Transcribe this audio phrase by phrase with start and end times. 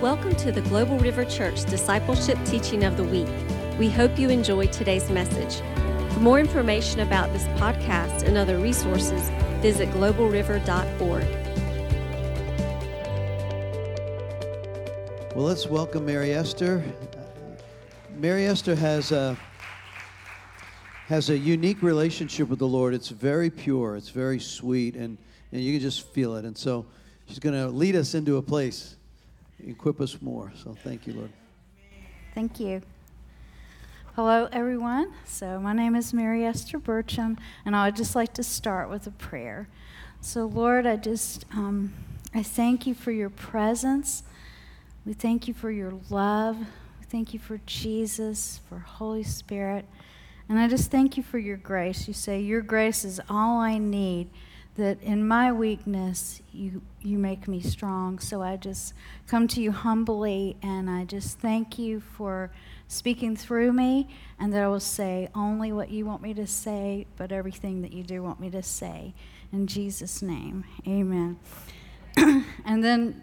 [0.00, 3.28] Welcome to the Global River Church Discipleship Teaching of the Week.
[3.78, 5.60] We hope you enjoy today's message.
[6.14, 9.28] For more information about this podcast and other resources,
[9.60, 11.26] visit globalriver.org.
[15.36, 16.82] Well, let's welcome Mary Esther.
[18.16, 19.36] Mary Esther has a
[21.08, 22.94] has a unique relationship with the Lord.
[22.94, 23.96] It's very pure.
[23.96, 25.18] It's very sweet, and
[25.52, 26.46] and you can just feel it.
[26.46, 26.86] And so,
[27.26, 28.96] she's going to lead us into a place,
[29.66, 30.52] equip us more.
[30.62, 31.30] So, thank you, Lord.
[32.34, 32.82] Thank you.
[34.14, 35.12] Hello, everyone.
[35.24, 39.06] So, my name is Mary Esther Burcham, and I would just like to start with
[39.06, 39.68] a prayer.
[40.20, 41.92] So, Lord, I just um,
[42.34, 44.22] I thank you for your presence.
[45.04, 46.58] We thank you for your love.
[46.58, 49.86] We thank you for Jesus, for Holy Spirit.
[50.48, 52.06] And I just thank you for your grace.
[52.06, 54.28] You say, Your grace is all I need,
[54.80, 58.18] that in my weakness, you, you make me strong.
[58.18, 58.94] So I just
[59.26, 62.50] come to you humbly, and I just thank you for
[62.88, 67.06] speaking through me, and that I will say only what you want me to say,
[67.18, 69.12] but everything that you do want me to say.
[69.52, 71.38] In Jesus' name, amen.
[72.16, 73.22] and then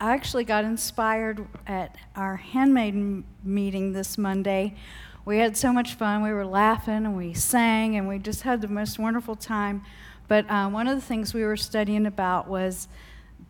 [0.00, 4.76] I actually got inspired at our handmaiden meeting this Monday.
[5.24, 6.22] We had so much fun.
[6.22, 9.82] We were laughing and we sang and we just had the most wonderful time.
[10.28, 12.88] But uh, one of the things we were studying about was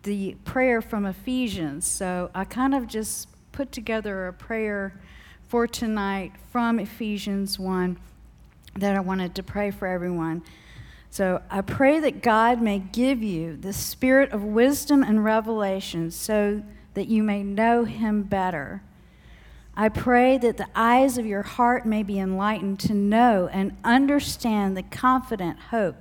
[0.03, 1.87] the prayer from Ephesians.
[1.87, 4.99] So I kind of just put together a prayer
[5.47, 7.97] for tonight from Ephesians 1
[8.77, 10.43] that I wanted to pray for everyone.
[11.09, 16.61] So I pray that God may give you the spirit of wisdom and revelation so
[16.93, 18.81] that you may know him better.
[19.77, 24.75] I pray that the eyes of your heart may be enlightened to know and understand
[24.75, 25.95] the confident hope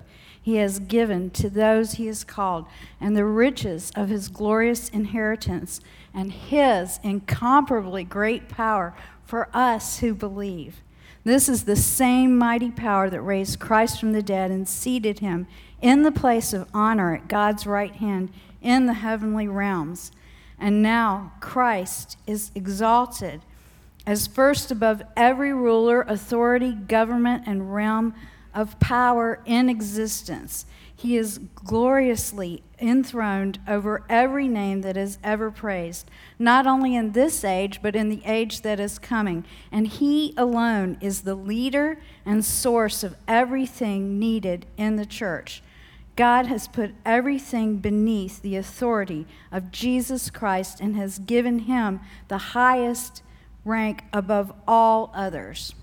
[0.45, 2.67] he has given to those he has called,
[3.01, 5.81] and the riches of his glorious inheritance,
[6.13, 10.83] and his incomparably great power for us who believe.
[11.25, 15.47] This is the same mighty power that raised Christ from the dead and seated him
[15.81, 20.13] in the place of honor at God's right hand in the heavenly realms.
[20.59, 23.41] And now Christ is exalted
[24.07, 28.13] as first above every ruler, authority, government, and realm
[28.55, 30.67] of power in existence.
[30.97, 37.45] He is gloriously enthroned over every name that is ever praised, not only in this
[37.45, 39.45] age, but in the age that is coming.
[39.73, 45.63] And He alone is the leader and source of everything needed in the church.
[46.17, 52.39] God has put everything beneath the authority of Jesus Christ and has given Him the
[52.39, 53.23] highest
[53.65, 55.75] rank above all others.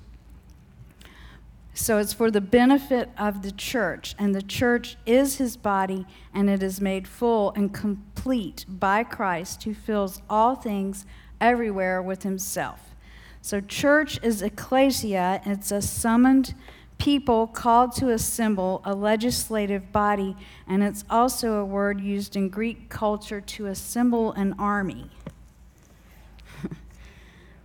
[1.73, 6.49] So it's for the benefit of the church, and the church is his body, and
[6.49, 11.05] it is made full and complete by Christ, who fills all things
[11.39, 12.95] everywhere with himself.
[13.41, 16.53] So, church is ecclesia, it's a summoned
[16.99, 20.35] people called to assemble, a legislative body,
[20.67, 25.09] and it's also a word used in Greek culture to assemble an army.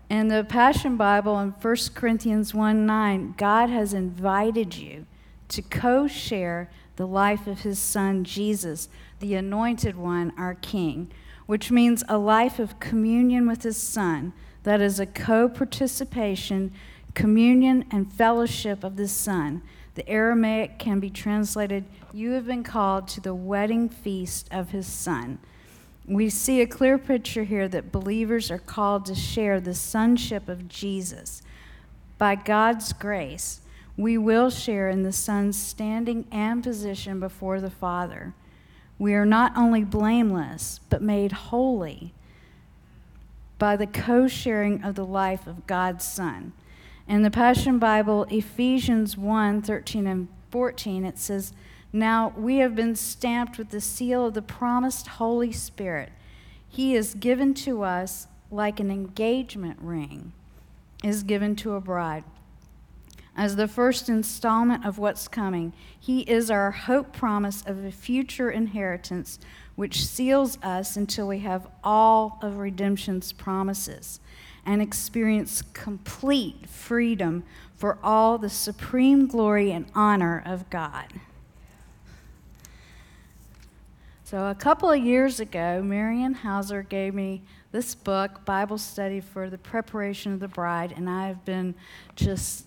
[0.09, 5.05] In the Passion Bible in 1 Corinthians 1 9, God has invited you
[5.49, 11.11] to co share the life of his son Jesus, the anointed one, our King,
[11.47, 14.33] which means a life of communion with his son.
[14.63, 16.73] That is a co participation,
[17.15, 19.61] communion, and fellowship of the son.
[19.97, 24.87] The Aramaic can be translated, You have been called to the wedding feast of his
[24.87, 25.41] son
[26.07, 30.69] we see a clear picture here that believers are called to share the sonship of
[30.69, 31.43] Jesus.
[32.17, 33.61] By God's grace,
[33.97, 38.35] we will share in the Son's standing and position before the Father.
[38.99, 42.15] We are not only blameless, but made holy
[43.59, 46.53] by the co sharing of the life of God's Son.
[47.09, 51.53] In the Passion Bible, Ephesians 1 13 and 14, it says,
[51.97, 56.11] now we have been stamped with the seal of the promised Holy Spirit.
[56.69, 60.33] He is given to us like an engagement ring
[61.03, 62.25] is given to a bride.
[63.37, 68.51] As the first installment of what's coming, He is our hope promise of a future
[68.51, 69.39] inheritance
[69.75, 74.21] which seals us until we have all of redemption's promises
[74.65, 77.45] and experience complete freedom
[77.75, 81.13] for all the supreme glory and honor of God.
[84.27, 89.49] So, a couple of years ago, Marian Hauser gave me this book, Bible Study for
[89.49, 91.77] the Preparation of the Bride, and I've been
[92.17, 92.67] just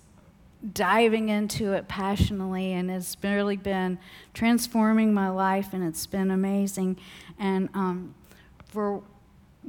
[0.71, 4.00] diving into it passionately, and it's really been
[4.33, 6.95] transforming my life, and it's been amazing.
[7.38, 8.15] And um,
[8.67, 9.03] for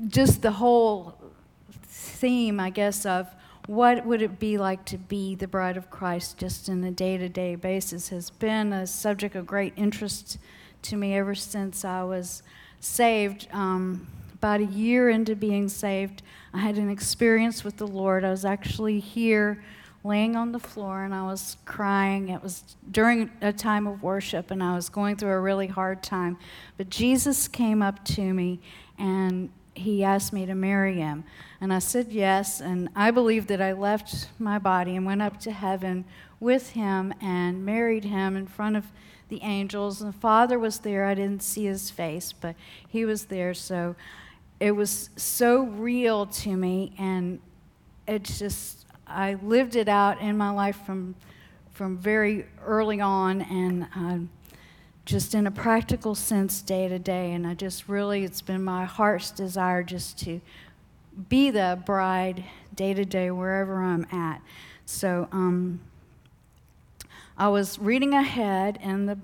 [0.06, 1.19] just the whole
[1.72, 3.34] theme, I guess, of
[3.66, 7.19] what would it be like to be the bride of Christ just in a day
[7.19, 10.38] to day basis has been a subject of great interest
[10.82, 12.43] to me ever since I was
[12.81, 13.49] saved.
[13.53, 16.23] Um, about a year into being saved,
[16.55, 18.25] I had an experience with the Lord.
[18.25, 19.62] I was actually here
[20.03, 22.31] laying on the floor and I was crying.
[22.31, 26.03] It was during a time of worship and I was going through a really hard
[26.03, 26.38] time.
[26.79, 28.61] But Jesus came up to me
[28.99, 31.25] and he asked me to marry him.
[31.61, 32.61] And I said yes.
[32.61, 36.05] And I believe that I left my body and went up to heaven
[36.38, 38.87] with him and married him in front of
[39.31, 40.03] the angels.
[40.03, 41.06] And the Father was there.
[41.06, 42.55] I didn't see his face, but
[42.87, 43.55] he was there.
[43.55, 43.97] So
[44.61, 46.93] it was so real to me.
[46.99, 47.41] And
[48.06, 51.15] it's just, I lived it out in my life from,
[51.71, 53.41] from very early on.
[53.41, 54.19] And uh,
[55.11, 57.32] just in a practical sense day to day.
[57.32, 60.41] And I just really, it's been my heart's desire just to
[61.29, 62.44] be the bride
[62.75, 64.41] day to day wherever I'm at.
[64.87, 65.81] So um,
[67.40, 69.16] I was reading ahead in the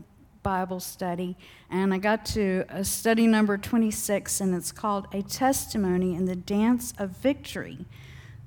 [0.42, 1.36] Bible study,
[1.68, 6.34] and I got to a study number 26, and it's called A Testimony in the
[6.34, 7.84] Dance of Victory,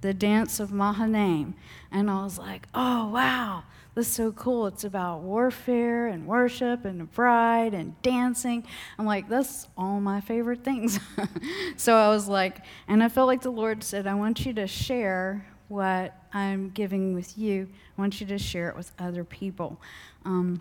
[0.02, 1.54] the Dance of Mahanaim.
[1.92, 3.62] And I was like, oh, wow
[3.96, 4.68] this is so cool.
[4.68, 8.66] It's about warfare and worship and bride and dancing.
[8.98, 11.00] I'm like, that's all my favorite things.
[11.76, 14.68] so I was like, and I felt like the Lord said, I want you to
[14.68, 17.70] share what I'm giving with you.
[17.98, 19.80] I want you to share it with other people.
[20.26, 20.60] Um,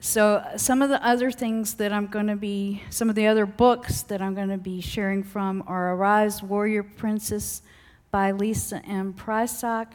[0.00, 3.46] so, some of the other things that I'm going to be, some of the other
[3.46, 7.62] books that I'm going to be sharing from are Arise, Warrior Princess
[8.10, 9.14] by Lisa M.
[9.14, 9.86] Prysock,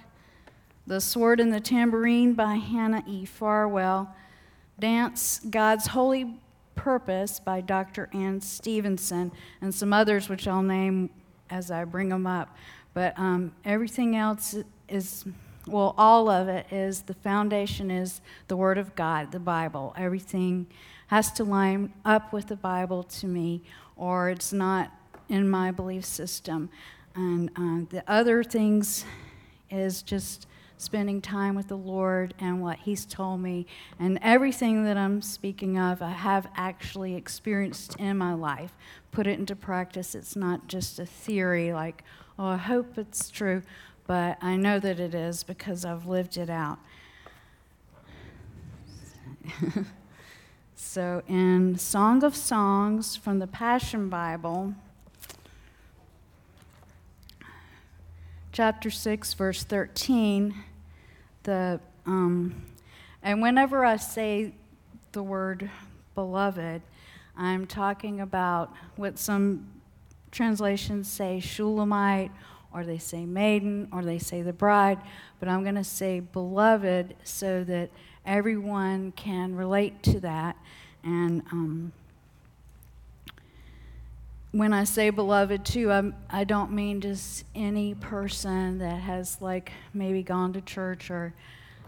[0.88, 3.26] the Sword and the Tambourine by Hannah E.
[3.26, 4.16] Farwell.
[4.80, 6.34] Dance God's Holy
[6.76, 8.10] Purpose by Dr.
[8.14, 9.32] Ann Stevenson,
[9.62, 11.10] and some others which I'll name
[11.50, 12.56] as I bring them up.
[12.94, 14.56] But um, everything else
[14.88, 15.26] is,
[15.68, 19.94] well, all of it is the foundation is the Word of God, the Bible.
[19.98, 20.68] Everything
[21.08, 23.62] has to line up with the Bible to me,
[23.96, 24.92] or it's not
[25.28, 26.70] in my belief system.
[27.16, 29.06] And uh, the other things
[29.70, 30.48] is just
[30.78, 33.68] spending time with the Lord and what He's told me.
[34.00, 38.74] And everything that I'm speaking of, I have actually experienced in my life.
[39.12, 40.16] Put it into practice.
[40.16, 42.04] It's not just a theory like,
[42.40, 43.62] oh, I hope it's true,
[44.08, 46.80] but I know that it is because I've lived it out.
[50.76, 54.74] so, in Song of Songs from the Passion Bible,
[58.54, 60.56] chapter 6, verse 13,
[61.44, 62.64] the um,
[63.22, 64.54] and whenever I say
[65.12, 65.70] the word
[66.16, 66.82] beloved,
[67.38, 69.68] I'm talking about what some
[70.32, 72.32] translations say Shulamite,
[72.74, 75.00] or they say maiden, or they say the bride,
[75.40, 77.90] but I'm going to say beloved so that
[78.26, 80.56] everyone can relate to that.
[81.04, 81.94] And um,
[84.52, 89.72] when I say beloved, too, I'm, I don't mean just any person that has, like,
[89.94, 91.34] maybe gone to church or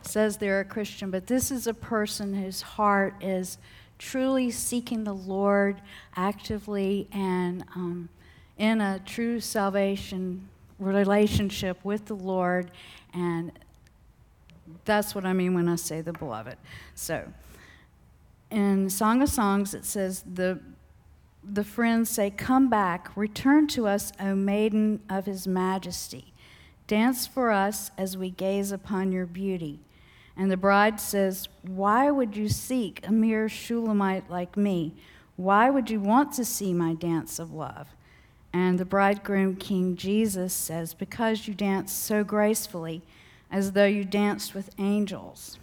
[0.01, 3.59] says they're a Christian, but this is a person whose heart is
[3.99, 5.79] truly seeking the Lord
[6.15, 8.09] actively and um,
[8.61, 10.47] in a true salvation
[10.77, 12.69] relationship with the Lord.
[13.11, 13.51] And
[14.85, 16.57] that's what I mean when I say the beloved.
[16.93, 17.33] So,
[18.51, 20.59] in Song of Songs, it says, The
[21.43, 26.31] the friends say, Come back, return to us, O maiden of his majesty.
[26.85, 29.79] Dance for us as we gaze upon your beauty.
[30.37, 34.93] And the bride says, Why would you seek a mere Shulamite like me?
[35.35, 37.87] Why would you want to see my dance of love?
[38.53, 43.01] And the bridegroom, King Jesus, says, Because you dance so gracefully,
[43.49, 45.57] as though you danced with angels.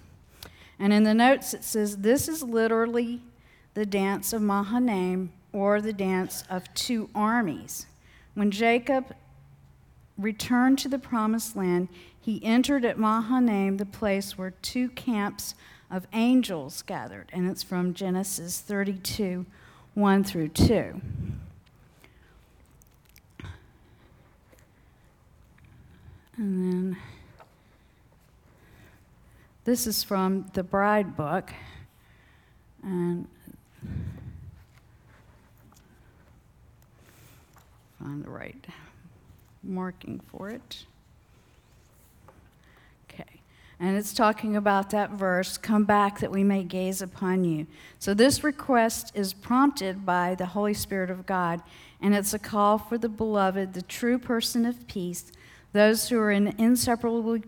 [0.78, 3.20] And in the notes it says, This is literally
[3.74, 7.86] the dance of Mahanaim or the dance of two armies.
[8.34, 9.14] When Jacob
[10.16, 11.88] returned to the promised land,
[12.20, 15.54] he entered at Mahanaim, the place where two camps
[15.90, 17.30] of angels gathered.
[17.32, 19.46] And it's from Genesis 32
[19.94, 21.00] 1 through 2.
[26.38, 26.96] And then
[29.64, 31.52] this is from the Bride book.
[32.82, 33.26] And
[37.98, 38.64] find the right
[39.64, 40.86] marking for it.
[43.10, 43.40] Okay.
[43.80, 47.66] And it's talking about that verse, come back that we may gaze upon you.
[47.98, 51.62] So this request is prompted by the Holy Spirit of God,
[52.00, 55.32] and it's a call for the beloved, the true person of peace,
[55.78, 57.38] those who are in inseparable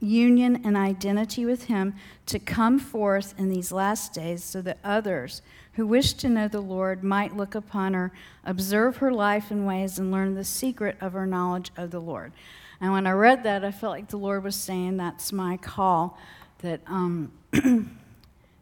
[0.00, 1.94] union and identity with Him,
[2.26, 5.42] to come forth in these last days so that others
[5.74, 8.12] who wish to know the Lord might look upon her,
[8.44, 12.32] observe her life and ways, and learn the secret of her knowledge of the Lord.
[12.80, 16.18] And when I read that, I felt like the Lord was saying, That's my call,
[16.58, 17.32] that um,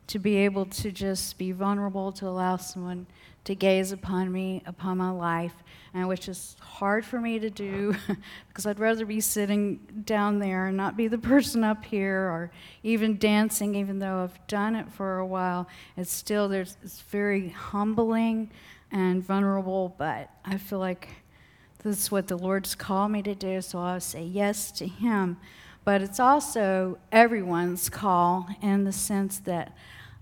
[0.08, 3.06] to be able to just be vulnerable, to allow someone
[3.46, 5.54] to gaze upon me, upon my life,
[5.94, 7.94] and which is hard for me to do
[8.48, 12.50] because I'd rather be sitting down there and not be the person up here or
[12.82, 15.68] even dancing, even though I've done it for a while.
[15.96, 18.50] It's still, there's, it's very humbling
[18.90, 21.08] and vulnerable, but I feel like
[21.84, 25.36] this is what the Lord's called me to do, so I'll say yes to Him.
[25.84, 29.76] But it's also everyone's call in the sense that,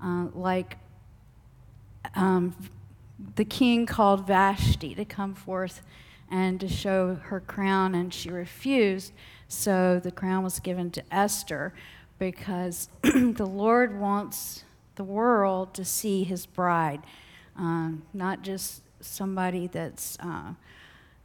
[0.04, 0.76] uh, like,
[2.14, 2.54] um,
[3.36, 5.82] the king called Vashti to come forth
[6.30, 9.12] and to show her crown, and she refused.
[9.48, 11.74] So the crown was given to Esther
[12.18, 14.64] because the Lord wants
[14.96, 17.02] the world to see his bride,
[17.56, 20.54] um, not just somebody that's uh,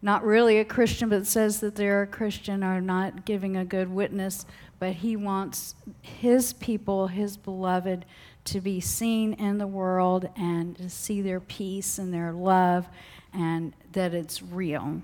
[0.02, 3.90] not really a Christian, but says that they're a Christian, or not giving a good
[3.90, 4.46] witness.
[4.80, 8.06] But he wants his people, his beloved,
[8.52, 12.88] to be seen in the world and to see their peace and their love
[13.34, 15.02] and that it's real.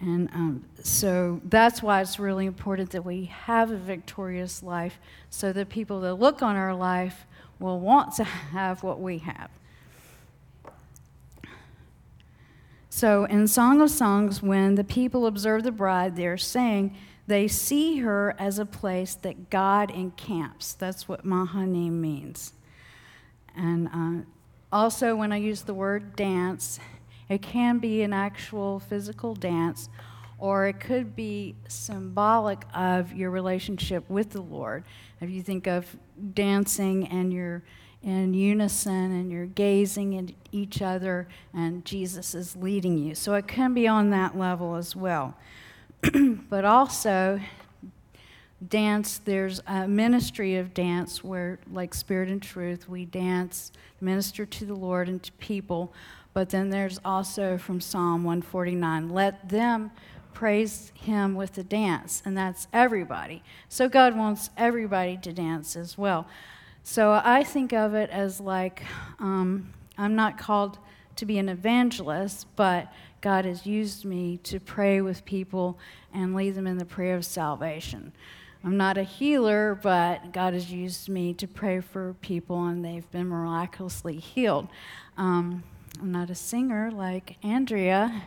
[0.00, 5.52] And um, so that's why it's really important that we have a victorious life so
[5.52, 7.26] that people that look on our life
[7.58, 9.50] will want to have what we have.
[12.90, 17.98] So in Song of Songs, when the people observe the bride, they're saying they see
[17.98, 20.72] her as a place that God encamps.
[20.72, 22.54] That's what Mahanaim means.
[23.58, 24.24] And uh,
[24.72, 26.78] also, when I use the word dance,
[27.28, 29.88] it can be an actual physical dance,
[30.38, 34.84] or it could be symbolic of your relationship with the Lord.
[35.20, 35.96] If you think of
[36.34, 37.62] dancing and you're
[38.02, 43.14] in unison and you're gazing at each other and Jesus is leading you.
[43.14, 45.36] So it can be on that level as well.
[46.48, 47.40] but also,
[48.66, 54.66] dance, there's a ministry of dance where, like Spirit and Truth, we dance, minister to
[54.66, 55.92] the Lord and to people.
[56.34, 59.90] But then there's also from Psalm 149 let them
[60.34, 63.42] praise Him with the dance, and that's everybody.
[63.68, 66.26] So God wants everybody to dance as well.
[66.82, 68.82] So I think of it as like
[69.18, 70.78] um, I'm not called
[71.16, 75.78] to be an evangelist, but God has used me to pray with people
[76.14, 78.12] and lead them in the prayer of salvation.
[78.64, 83.08] I'm not a healer, but God has used me to pray for people and they've
[83.10, 84.68] been miraculously healed.
[85.16, 85.62] Um,
[86.00, 88.22] I'm not a singer like Andrea,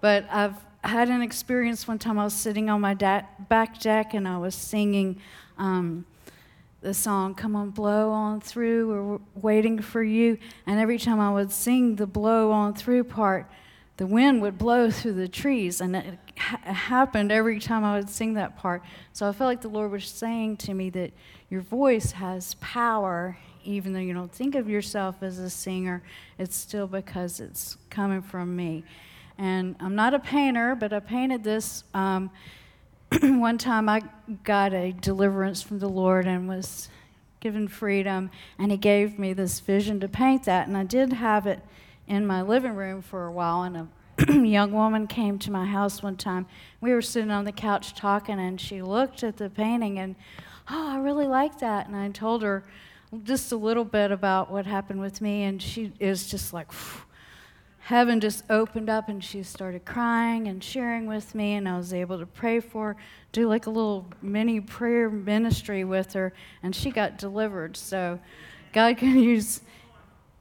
[0.00, 4.14] but I've had an experience one time I was sitting on my da- back deck
[4.14, 5.20] and I was singing
[5.58, 6.04] um,
[6.80, 10.38] the song, Come On Blow On Through, we're waiting for you.
[10.66, 13.48] And every time I would sing the blow on through part,
[13.98, 18.08] the wind would blow through the trees, and it ha- happened every time I would
[18.08, 18.82] sing that part.
[19.12, 21.12] So I felt like the Lord was saying to me that
[21.50, 26.02] your voice has power, even though you don't think of yourself as a singer,
[26.38, 28.82] it's still because it's coming from me.
[29.36, 31.84] And I'm not a painter, but I painted this.
[31.92, 32.30] Um,
[33.22, 34.02] one time I
[34.42, 36.88] got a deliverance from the Lord and was
[37.40, 41.46] given freedom, and He gave me this vision to paint that, and I did have
[41.46, 41.60] it
[42.06, 43.88] in my living room for a while, and a
[44.46, 46.46] young woman came to my house one time.
[46.80, 50.16] We were sitting on the couch talking, and she looked at the painting and,
[50.70, 51.86] oh, I really like that.
[51.86, 52.64] And I told her
[53.24, 56.70] just a little bit about what happened with me, and she is just like,
[57.80, 61.92] heaven just opened up, and she started crying and sharing with me, and I was
[61.92, 62.96] able to pray for
[63.32, 66.32] do like a little mini prayer ministry with her,
[66.62, 67.76] and she got delivered.
[67.76, 68.20] So
[68.72, 69.62] God can use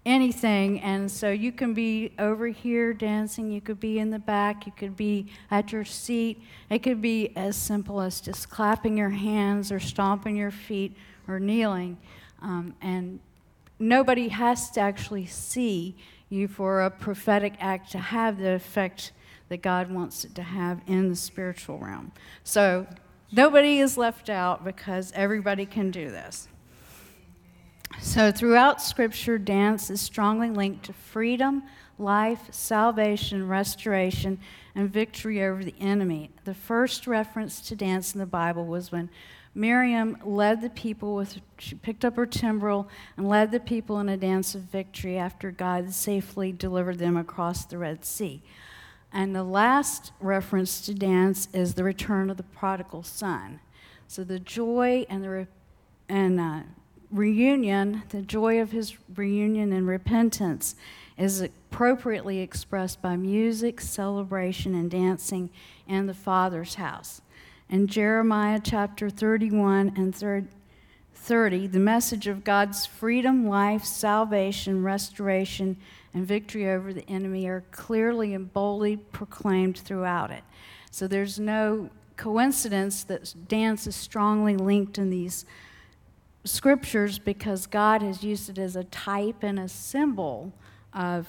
[0.05, 0.79] anything.
[0.81, 4.71] And so you can be over here dancing, you could be in the back, you
[4.71, 6.41] could be at your seat.
[6.69, 10.95] It could be as simple as just clapping your hands or stomping your feet
[11.27, 11.97] or kneeling.
[12.41, 13.19] Um, and
[13.77, 15.95] nobody has to actually see
[16.29, 19.11] you for a prophetic act to have the effect
[19.49, 22.13] that God wants it to have in the spiritual realm.
[22.43, 22.87] So
[23.31, 26.47] nobody is left out because everybody can do this.
[27.99, 31.63] So, throughout Scripture, dance is strongly linked to freedom,
[31.97, 34.39] life, salvation, restoration,
[34.75, 36.31] and victory over the enemy.
[36.45, 39.09] The first reference to dance in the Bible was when
[39.53, 44.07] Miriam led the people with, she picked up her timbrel and led the people in
[44.07, 48.41] a dance of victory after God safely delivered them across the Red Sea.
[49.11, 53.59] And the last reference to dance is the return of the prodigal son.
[54.07, 55.47] So the joy and the re-
[56.07, 56.61] and uh,
[57.11, 60.75] reunion, the joy of his reunion and repentance,
[61.17, 65.49] is appropriately expressed by music, celebration, and dancing
[65.87, 67.21] in the Father's house.
[67.69, 70.15] In Jeremiah chapter 31 and
[71.13, 75.77] 30, the message of God's freedom, life, salvation, restoration,
[76.13, 80.43] and victory over the enemy are clearly and boldly proclaimed throughout it.
[80.89, 85.45] So there's no coincidence that dance is strongly linked in these
[86.43, 90.53] scriptures because God has used it as a type and a symbol
[90.93, 91.27] of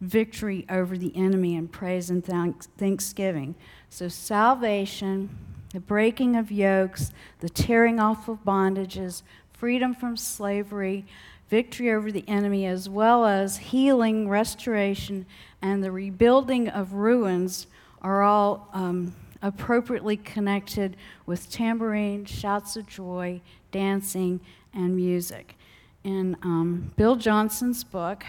[0.00, 3.54] victory over the enemy and praise and thanksgiving.
[3.88, 5.30] So, salvation,
[5.72, 11.04] the breaking of yokes, the tearing off of bondages, freedom from slavery,
[11.48, 15.26] victory over the enemy, as well as healing, restoration,
[15.60, 17.66] and the rebuilding of ruins
[18.00, 23.40] are all um, appropriately connected with tambourine, shouts of joy,
[23.70, 24.40] dancing,
[24.72, 25.56] and music.
[26.04, 28.24] In um, Bill Johnson's book,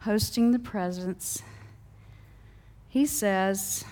[0.00, 1.42] Hosting the Presence,
[2.88, 3.84] he says,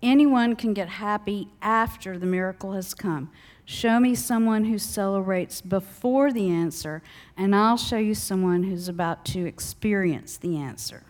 [0.00, 3.30] Anyone can get happy after the miracle has come.
[3.64, 7.02] Show me someone who celebrates before the answer,
[7.36, 11.02] and I'll show you someone who's about to experience the answer.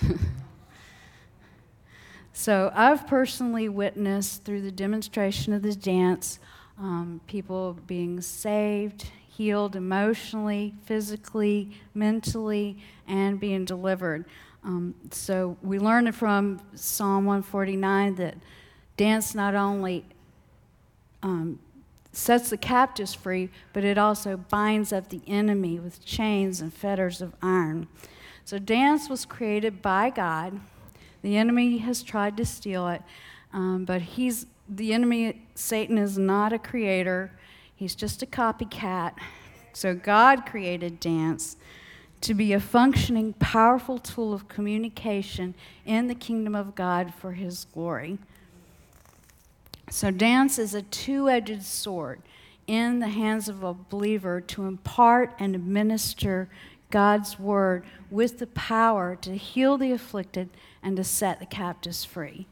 [2.32, 6.38] so, I've personally witnessed through the demonstration of the dance
[6.80, 14.24] um, people being saved, healed emotionally, physically, mentally, and being delivered.
[14.64, 18.36] Um, so we learned from Psalm 149 that
[18.96, 20.04] dance not only
[21.22, 21.58] um,
[22.12, 27.20] sets the captives free, but it also binds up the enemy with chains and fetters
[27.20, 27.88] of iron.
[28.44, 30.60] So dance was created by God.
[31.22, 33.02] The enemy has tried to steal it,
[33.52, 35.42] um, but he's the enemy.
[35.54, 37.32] Satan is not a creator.
[37.74, 39.14] He's just a copycat.
[39.72, 41.56] So God created dance
[42.20, 45.54] to be a functioning, powerful tool of communication
[45.86, 48.18] in the kingdom of God for His glory.
[49.90, 52.22] So, dance is a two edged sword
[52.66, 56.48] in the hands of a believer to impart and administer
[56.90, 60.50] God's word with the power to heal the afflicted
[60.82, 62.46] and to set the captives free.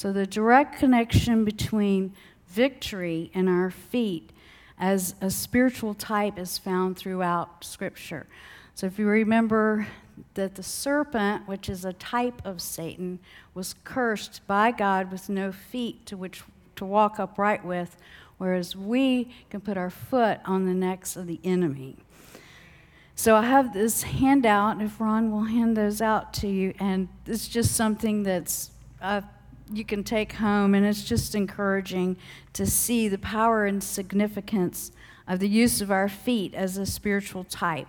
[0.00, 2.14] So, the direct connection between
[2.48, 4.30] victory and our feet
[4.78, 8.26] as a spiritual type is found throughout Scripture.
[8.74, 9.88] So if you remember
[10.32, 13.18] that the serpent, which is a type of Satan,
[13.52, 16.44] was cursed by God with no feet to which
[16.76, 17.98] to walk upright with,
[18.38, 21.98] whereas we can put our foot on the necks of the enemy.
[23.14, 27.48] So I have this handout, if Ron will hand those out to you, and it's
[27.48, 28.70] just something that's
[29.72, 32.16] you can take home, and it's just encouraging
[32.54, 34.92] to see the power and significance
[35.28, 37.88] of the use of our feet as a spiritual type.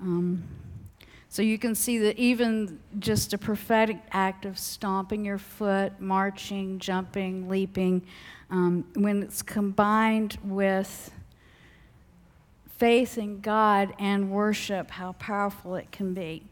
[0.00, 0.44] Um,
[1.28, 6.78] so you can see that even just a prophetic act of stomping your foot, marching,
[6.78, 8.02] jumping, leaping,
[8.50, 11.10] um, when it's combined with
[12.76, 16.44] faith in God and worship, how powerful it can be.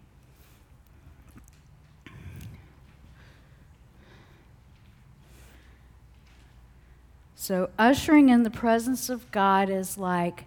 [7.42, 10.44] So, ushering in the presence of God is like,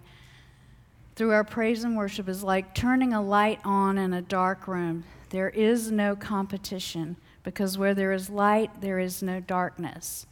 [1.18, 5.04] through our praise and worship, is like turning a light on in a dark room.
[5.30, 10.26] There is no competition because where there is light, there is no darkness.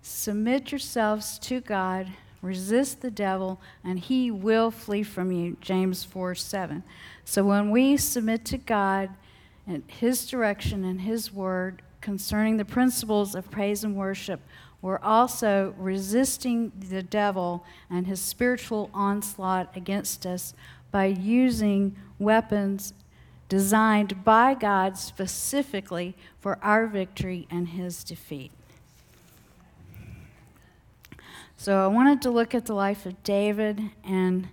[0.00, 2.06] Submit yourselves to God,
[2.40, 5.58] resist the devil, and he will flee from you.
[5.60, 6.82] James 4 7.
[7.26, 9.10] So, when we submit to God
[9.66, 14.40] and his direction and his word concerning the principles of praise and worship,
[14.82, 20.54] we're also resisting the devil and his spiritual onslaught against us
[20.90, 22.92] by using weapons
[23.48, 28.50] designed by God specifically for our victory and his defeat.
[31.56, 34.48] So I wanted to look at the life of David, and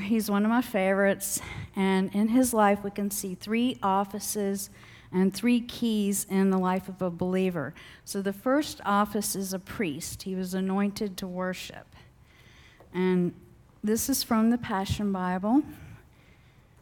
[0.00, 1.42] he's one of my favorites.
[1.76, 4.70] And in his life, we can see three offices
[5.12, 7.74] and three keys in the life of a believer.
[8.04, 11.86] So the first office is a priest, he was anointed to worship.
[12.94, 13.34] And
[13.84, 15.62] this is from the Passion Bible,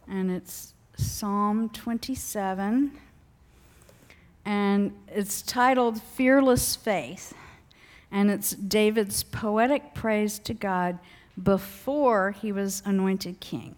[0.07, 2.91] and it's Psalm 27.
[4.45, 7.33] and it's titled Fearless Faith.
[8.11, 10.99] And it's David's poetic praise to God
[11.41, 13.75] before he was anointed king.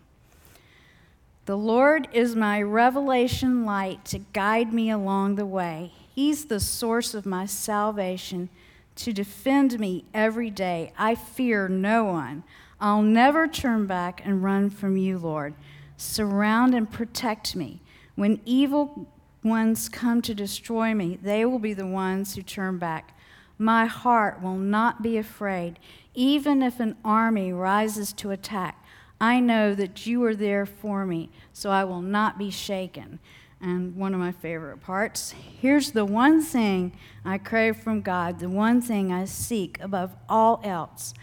[1.46, 5.92] The Lord is my revelation light to guide me along the way.
[6.16, 8.48] He's the source of my salvation
[8.96, 10.94] to defend me every day.
[10.98, 12.44] I fear no one.
[12.80, 15.54] I'll never turn back and run from you, Lord.
[15.98, 17.82] Surround and protect me.
[18.16, 19.08] When evil
[19.44, 23.18] ones come to destroy me, they will be the ones who turn back.
[23.58, 25.78] My heart will not be afraid,
[26.14, 28.83] even if an army rises to attack.
[29.24, 33.20] I know that you are there for me, so I will not be shaken.
[33.62, 36.92] And one of my favorite parts here's the one thing
[37.24, 41.14] I crave from God, the one thing I seek above all else.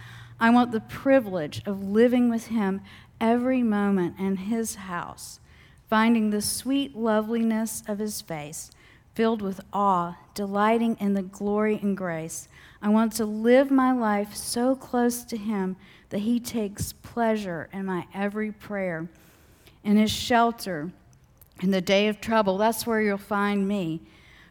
[0.40, 2.80] I want the privilege of living with Him
[3.20, 5.38] every moment in His house,
[5.86, 8.70] finding the sweet loveliness of His face,
[9.14, 12.48] filled with awe, delighting in the glory and grace.
[12.80, 15.76] I want to live my life so close to Him
[16.11, 19.09] that He takes pleasure in my every prayer.
[19.83, 20.90] In His shelter,
[21.61, 24.01] in the day of trouble, that's where you'll find me.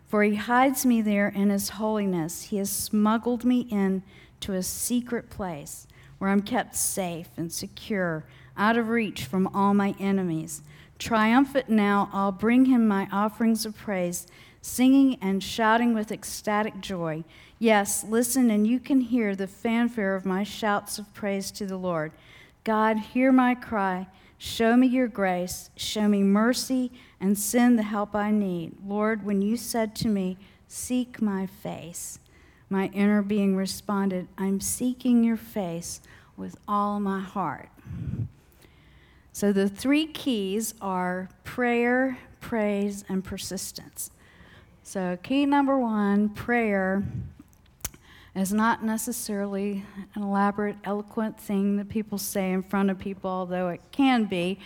[0.08, 2.44] For He hides me there in His holiness.
[2.44, 4.04] He has smuggled me in
[4.42, 5.86] to a secret place
[6.18, 8.26] where I'm kept safe and secure,
[8.58, 10.62] out of reach from all my enemies.
[11.00, 14.28] Triumphant now, I'll bring him my offerings of praise,
[14.62, 17.24] singing and shouting with ecstatic joy.
[17.62, 21.76] Yes, listen, and you can hear the fanfare of my shouts of praise to the
[21.76, 22.14] Lord.
[22.64, 24.08] God, hear my cry.
[24.38, 25.70] Show me your grace.
[25.76, 28.78] Show me mercy and send the help I need.
[28.88, 30.38] Lord, when you said to me,
[30.70, 32.20] Seek my face,
[32.70, 36.00] my inner being responded, I'm seeking your face
[36.38, 37.70] with all my heart.
[39.34, 44.12] So the three keys are prayer, praise, and persistence.
[44.84, 47.04] So, key number one prayer
[48.40, 49.84] is not necessarily
[50.16, 54.58] an elaborate, eloquent thing that people say in front of people, although it can be.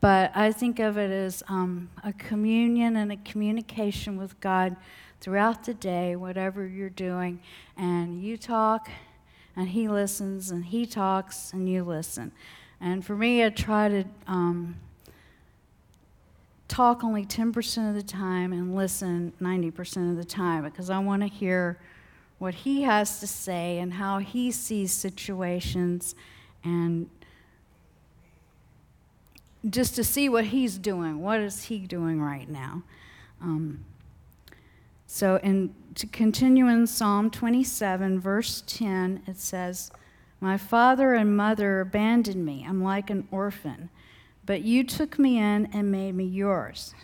[0.00, 4.76] But I think of it as um, a communion and a communication with God
[5.20, 7.40] throughout the day, whatever you're doing.
[7.76, 8.88] And you talk,
[9.56, 12.30] and He listens, and He talks, and you listen.
[12.80, 14.76] And for me, I try to um,
[16.68, 21.22] talk only 10% of the time and listen 90% of the time because I want
[21.22, 21.80] to hear
[22.38, 26.14] what He has to say and how He sees situations
[26.64, 27.08] and
[29.68, 31.20] just to see what He's doing.
[31.20, 32.82] What is He doing right now?
[33.40, 33.84] Um,
[35.06, 39.90] so, in, to continue in Psalm 27, verse 10, it says,
[40.40, 42.66] My father and mother abandoned me.
[42.68, 43.88] I'm like an orphan.
[44.44, 46.94] But you took me in and made me yours.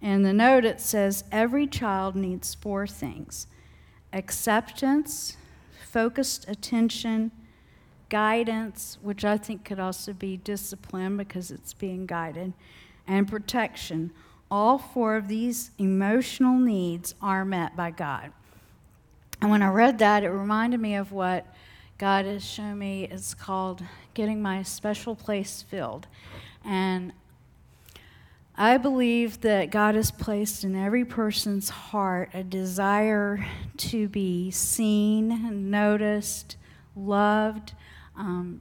[0.00, 3.46] In the note, it says, Every child needs four things
[4.12, 5.36] acceptance,
[5.90, 7.30] focused attention,
[8.08, 12.52] guidance, which I think could also be discipline because it's being guided,
[13.06, 14.12] and protection
[14.50, 18.32] all four of these emotional needs are met by God.
[19.40, 21.46] And when I read that, it reminded me of what
[21.98, 26.08] God has shown me It's called getting my special place filled.
[26.64, 27.12] And
[28.62, 33.42] I believe that God has placed in every person's heart a desire
[33.78, 36.58] to be seen, noticed,
[36.94, 37.72] loved
[38.18, 38.60] um,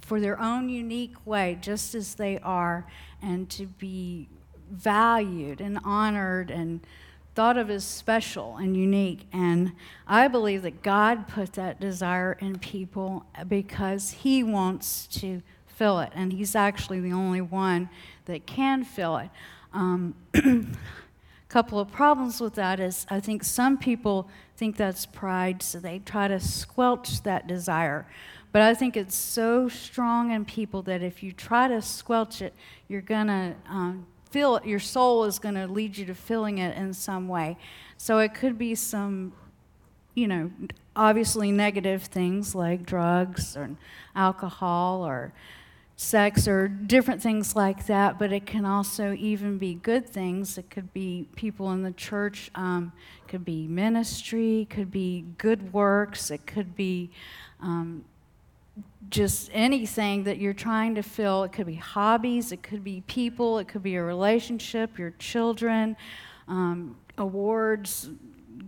[0.00, 2.86] for their own unique way, just as they are,
[3.20, 4.28] and to be
[4.70, 6.78] valued and honored and
[7.34, 9.26] thought of as special and unique.
[9.32, 9.72] And
[10.06, 15.42] I believe that God put that desire in people because He wants to
[15.82, 16.12] fill it.
[16.14, 17.88] And He's actually the only one
[18.26, 19.30] that can fill it.
[19.72, 20.64] Um, a
[21.48, 25.98] couple of problems with that is I think some people think that's pride, so they
[25.98, 28.06] try to squelch that desire.
[28.52, 32.54] But I think it's so strong in people that if you try to squelch it,
[32.86, 36.58] you're going to um, feel it, your soul is going to lead you to feeling
[36.58, 37.58] it in some way.
[37.96, 39.32] So it could be some,
[40.14, 40.52] you know,
[40.94, 43.70] obviously negative things like drugs or
[44.14, 45.32] alcohol or
[46.02, 50.58] sex or different things like that, but it can also even be good things.
[50.58, 52.92] It could be people in the church, um,
[53.28, 57.10] could be ministry, could be good works, it could be
[57.60, 58.04] um,
[59.10, 61.44] just anything that you're trying to fill.
[61.44, 65.96] It could be hobbies, it could be people, it could be a relationship, your children,
[66.48, 68.10] um, awards,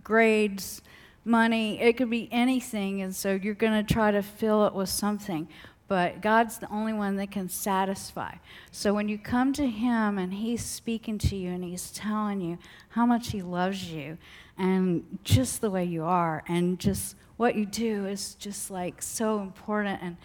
[0.03, 0.81] grades,
[1.25, 1.81] money.
[1.81, 3.01] It could be anything.
[3.01, 5.47] And so you're going to try to fill it with something.
[5.87, 8.35] But God's the only one that can satisfy.
[8.71, 12.57] So when you come to Him and He's speaking to you and He's telling you
[12.89, 14.17] how much He loves you
[14.57, 19.41] and just the way you are and just what you do is just like so
[19.41, 20.01] important.
[20.01, 20.17] And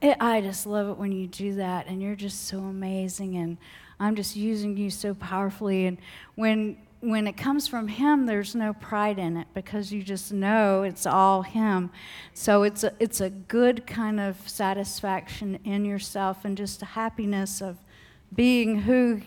[0.00, 3.58] it, I just love it when you do that and you're just so amazing and
[4.00, 5.86] I'm just using you so powerfully.
[5.86, 5.98] And
[6.34, 10.84] when when it comes from him there's no pride in it because you just know
[10.84, 11.90] it's all him.
[12.32, 17.60] So it's a, it's a good kind of satisfaction in yourself and just a happiness
[17.60, 17.76] of
[18.34, 19.22] being who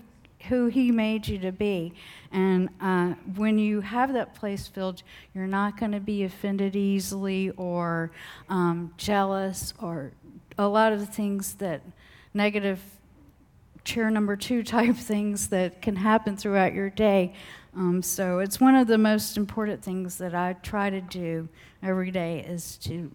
[0.48, 1.92] who he made you to be.
[2.32, 7.50] And uh, when you have that place filled you're not going to be offended easily
[7.52, 8.10] or
[8.48, 10.12] um, jealous or
[10.58, 11.82] a lot of the things that
[12.34, 12.80] negative
[13.84, 17.34] chair number two type things that can happen throughout your day
[17.76, 21.50] um, so it's one of the most important things that I try to do
[21.84, 23.12] every day is to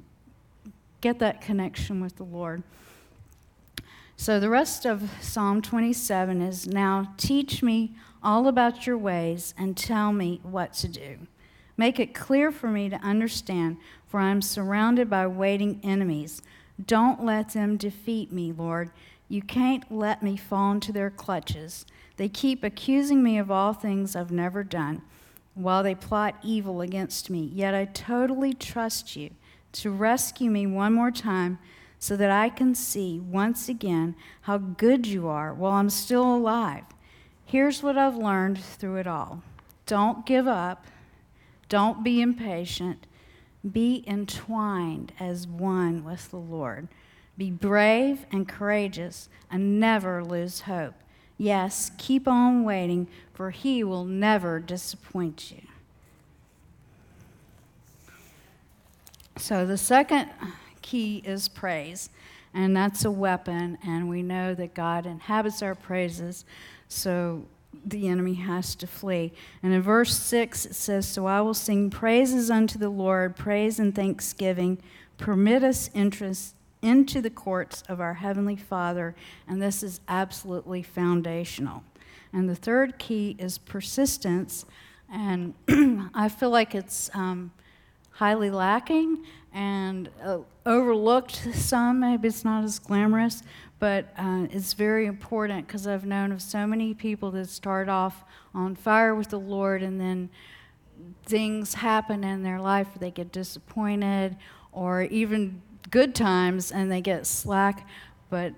[1.01, 2.63] get that connection with the Lord.
[4.17, 9.77] So the rest of Psalm 27 is now teach me all about your ways and
[9.77, 11.19] tell me what to do.
[11.79, 16.43] Make it clear for me to understand, for I am surrounded by waiting enemies.
[16.87, 18.91] Don't let them defeat me, Lord.
[19.31, 21.87] You can't let me fall into their clutches.
[22.21, 25.01] They keep accusing me of all things I've never done
[25.55, 27.51] while they plot evil against me.
[27.51, 29.31] Yet I totally trust you
[29.73, 31.59] to rescue me one more time
[31.99, 36.85] so that I can see once again how good you are while I'm still alive.
[37.47, 39.43] Here's what I've learned through it all
[39.87, 40.85] don't give up,
[41.71, 43.07] don't be impatient,
[43.73, 46.89] be entwined as one with the Lord.
[47.39, 50.97] Be brave and courageous and never lose hope.
[51.41, 55.63] Yes, keep on waiting, for he will never disappoint you.
[59.39, 60.29] So the second
[60.83, 62.11] key is praise,
[62.53, 66.45] and that's a weapon, and we know that God inhabits our praises,
[66.89, 67.47] so
[67.87, 69.33] the enemy has to flee.
[69.63, 73.79] And in verse 6, it says, So I will sing praises unto the Lord, praise
[73.79, 74.77] and thanksgiving.
[75.17, 79.15] Permit us interest into the courts of our Heavenly Father,
[79.47, 81.85] and this is absolutely foundational.
[82.33, 84.65] And the third key is persistence,
[85.13, 85.55] and
[86.15, 87.51] I feel like it's um,
[88.13, 92.01] highly lacking and uh, overlooked some.
[92.01, 93.43] Maybe it's not as glamorous,
[93.79, 98.25] but uh, it's very important because I've known of so many people that start off
[98.55, 100.31] on fire with the Lord and then
[101.25, 104.37] things happen in their life, they get disappointed
[104.73, 107.87] or even good times and they get slack,
[108.29, 108.53] but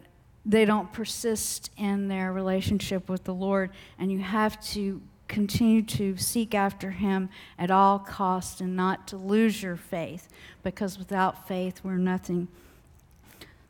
[0.45, 3.71] they don't persist in their relationship with the Lord.
[3.99, 9.17] And you have to continue to seek after Him at all costs and not to
[9.17, 10.29] lose your faith,
[10.63, 12.49] because without faith, we're nothing.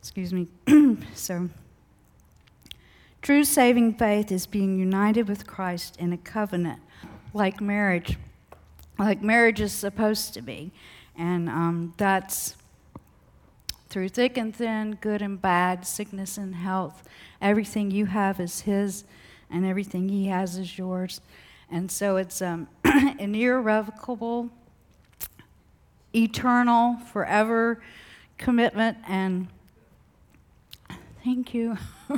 [0.01, 0.49] Excuse me.
[1.15, 1.49] so,
[3.21, 6.81] true saving faith is being united with Christ in a covenant,
[7.33, 8.19] like marriage,
[8.99, 10.73] like marriage is supposed to be.
[11.17, 12.57] And um, that's
[13.93, 17.07] through thick and thin, good and bad, sickness and health.
[17.43, 19.05] Everything you have is His,
[19.51, 21.21] and everything He has is yours.
[21.71, 24.49] And so it's um, an irrevocable,
[26.15, 27.83] eternal, forever
[28.39, 28.97] commitment.
[29.07, 29.49] And
[31.23, 31.77] thank you.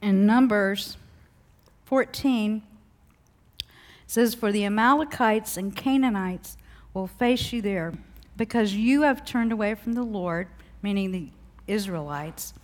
[0.00, 0.96] In Numbers
[1.84, 2.62] 14,
[4.06, 6.56] says, For the Amalekites and Canaanites
[6.92, 7.94] will face you there,
[8.36, 10.48] because you have turned away from the Lord,
[10.82, 11.28] meaning the
[11.66, 12.54] Israelites.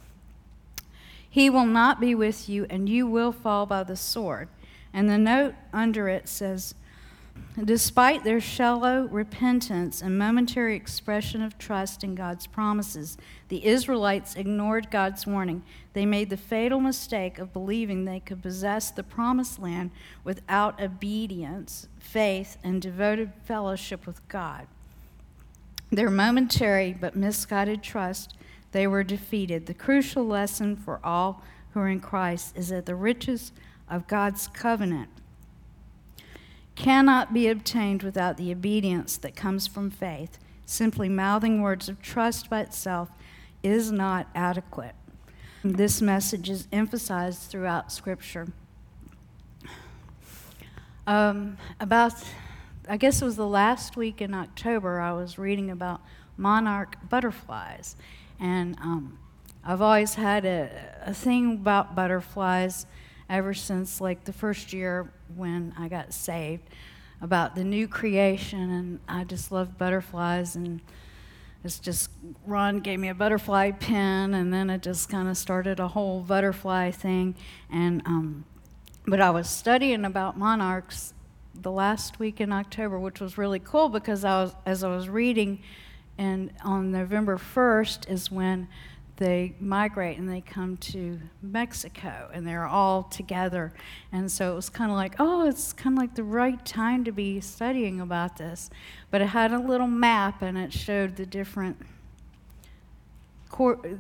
[1.29, 4.49] He will not be with you, and you will fall by the sword.
[4.93, 6.75] And the note under it says,
[7.63, 14.91] Despite their shallow repentance and momentary expression of trust in God's promises, the Israelites ignored
[14.91, 15.63] God's warning.
[15.93, 19.91] They made the fatal mistake of believing they could possess the promised land
[20.25, 24.67] without obedience, faith, and devoted fellowship with God.
[25.91, 28.37] Their momentary but misguided trust,
[28.73, 29.67] they were defeated.
[29.67, 33.53] The crucial lesson for all who are in Christ is that the riches
[33.89, 35.11] of God's covenant
[36.75, 40.39] cannot be obtained without the obedience that comes from faith.
[40.67, 43.11] Simply mouthing words of trust by itself
[43.63, 44.95] is not adequate.
[45.63, 48.49] This message is emphasized throughout Scripture.
[51.07, 52.15] Um, about,
[52.89, 56.01] I guess it was the last week in October, I was reading about
[56.37, 57.97] monarch butterflies.
[58.39, 59.19] And um,
[59.63, 60.71] I've always had a,
[61.05, 62.87] a thing about butterflies
[63.29, 66.65] ever since like the first year when I got saved.
[67.23, 70.81] about the new creation, and I just love butterflies and
[71.63, 72.11] it's just
[72.47, 76.21] Ron gave me a butterfly pin, and then it just kind of started a whole
[76.21, 77.35] butterfly thing.
[77.71, 78.45] And um,
[79.07, 81.13] but I was studying about monarchs
[81.55, 85.09] the last week in October, which was really cool because I was as I was
[85.11, 85.61] reading,
[86.17, 88.67] and on November first is when
[89.21, 93.73] they migrate and they come to Mexico and they're all together.
[94.11, 97.05] And so it was kind of like, oh, it's kind of like the right time
[97.05, 98.71] to be studying about this.
[99.11, 101.77] But it had a little map and it showed the different
[103.51, 103.99] cor-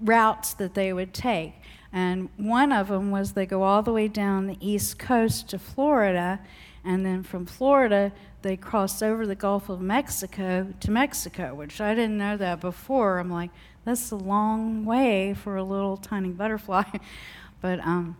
[0.00, 1.54] routes that they would take.
[1.92, 5.58] And one of them was they go all the way down the east coast to
[5.58, 6.40] Florida,
[6.84, 11.94] and then from Florida, they cross over the Gulf of Mexico to Mexico, which I
[11.94, 13.18] didn't know that before.
[13.18, 13.50] I'm like,
[13.84, 16.84] that's a long way for a little tiny butterfly.
[17.60, 18.16] but um,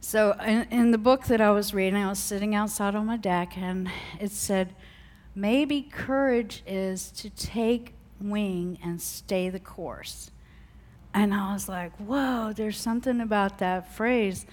[0.00, 3.16] so in, in the book that I was reading, I was sitting outside on my
[3.16, 4.74] deck, and it said,
[5.34, 10.30] maybe courage is to take wing and stay the course.
[11.14, 14.46] And I was like, whoa, there's something about that phrase.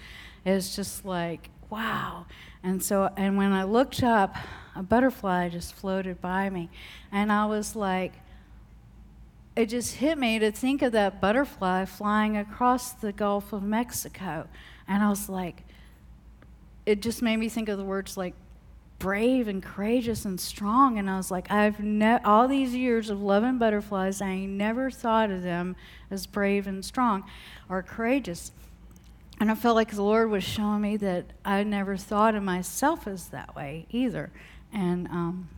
[0.44, 2.26] It's just like, wow.
[2.62, 4.36] And so, and when I looked up,
[4.74, 6.70] a butterfly just floated by me.
[7.12, 8.14] And I was like,
[9.54, 14.48] it just hit me to think of that butterfly flying across the Gulf of Mexico.
[14.86, 15.64] And I was like,
[16.84, 18.34] it just made me think of the words like
[18.98, 20.98] brave and courageous and strong.
[20.98, 25.30] And I was like, I've ne- all these years of loving butterflies, I never thought
[25.30, 25.76] of them
[26.10, 27.24] as brave and strong
[27.68, 28.52] or courageous.
[29.38, 33.06] And I felt like the Lord was showing me that I never thought of myself
[33.06, 34.30] as that way either.
[34.72, 35.48] And um,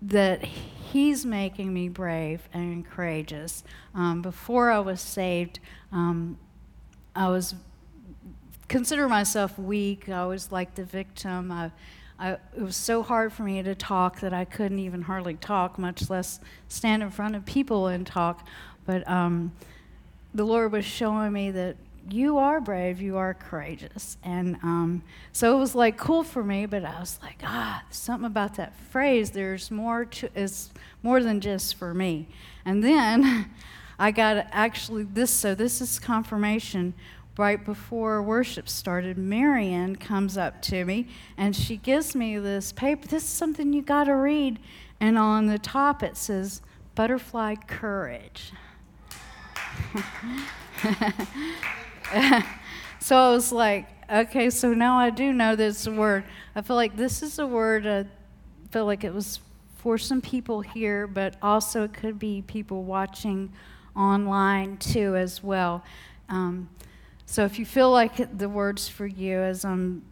[0.00, 0.42] that
[0.90, 3.62] He's making me brave and courageous.
[3.94, 5.60] Um, before I was saved,
[5.92, 6.38] um,
[7.14, 7.54] I was
[8.70, 10.08] consider myself weak.
[10.08, 11.50] I was like the victim.
[11.50, 11.72] I,
[12.20, 15.76] I, it was so hard for me to talk that I couldn't even hardly talk,
[15.76, 18.46] much less stand in front of people and talk.
[18.86, 19.52] But um,
[20.32, 21.76] the Lord was showing me that
[22.08, 24.16] you are brave, you are courageous.
[24.22, 25.02] And um,
[25.32, 28.72] so it was like cool for me, but I was like, ah, something about that
[28.92, 29.32] phrase.
[29.32, 30.70] There's more to, it's
[31.02, 32.28] more than just for me.
[32.64, 33.50] And then
[33.98, 36.94] I got actually this, so this is confirmation.
[37.38, 43.06] Right before worship started, Marion comes up to me and she gives me this paper.
[43.08, 44.58] This is something you got to read.
[44.98, 46.60] And on the top it says,
[46.94, 48.52] Butterfly Courage.
[53.00, 56.24] so I was like, okay, so now I do know this word.
[56.54, 58.04] I feel like this is a word, I
[58.70, 59.40] feel like it was
[59.78, 63.52] for some people here, but also it could be people watching
[63.96, 65.82] online too as well.
[66.28, 66.68] Um,
[67.30, 70.02] so if you feel like the word's for you as I'm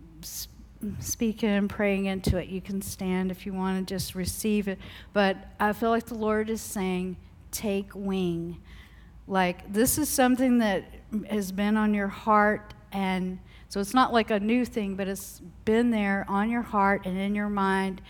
[1.00, 4.78] speaking and praying into it, you can stand if you want to just receive it.
[5.12, 7.16] But I feel like the Lord is saying,
[7.50, 8.60] take wing.
[9.26, 10.84] Like, this is something that
[11.28, 15.42] has been on your heart, and so it's not like a new thing, but it's
[15.64, 18.00] been there on your heart and in your mind,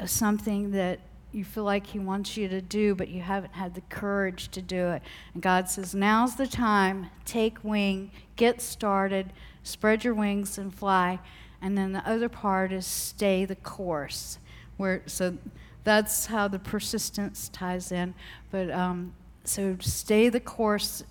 [0.00, 0.98] uh, something that
[1.32, 4.62] you feel like He wants you to do, but you haven't had the courage to
[4.62, 5.02] do it.
[5.34, 7.10] And God says, Now's the time.
[7.24, 11.18] Take wing, get started, spread your wings and fly.
[11.60, 14.38] And then the other part is stay the course.
[14.76, 15.36] Where, so
[15.84, 18.14] that's how the persistence ties in.
[18.50, 19.14] But um,
[19.44, 21.02] so stay the course.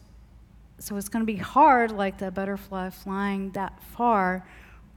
[0.79, 4.47] So it's going to be hard, like that butterfly flying that far,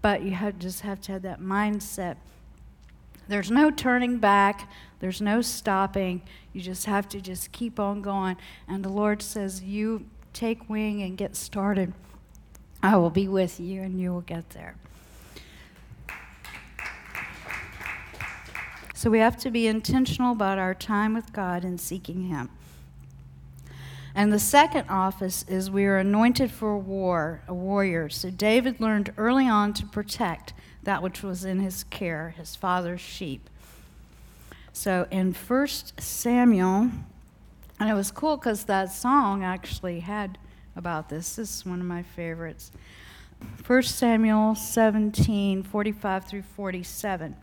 [0.03, 2.17] but you have, just have to have that mindset.
[3.29, 4.71] There's no turning back.
[5.01, 6.23] There's no stopping.
[6.53, 8.37] You just have to just keep on going.
[8.69, 11.93] And the Lord says, You take wing and get started.
[12.83, 14.77] I will be with you and you will get there.
[18.95, 22.51] So we have to be intentional about our time with God and seeking Him.
[24.15, 28.09] And the second office is we are anointed for war, a warrior.
[28.09, 33.01] So David learned early on to protect that which was in his care, his father's
[33.01, 33.50] sheep.
[34.73, 36.91] So in 1 Samuel,
[37.79, 40.39] and it was cool because that song actually had
[40.77, 41.37] about this.
[41.37, 42.71] This is one of my favorites.
[43.67, 47.37] 1 Samuel 17, 45 through 47.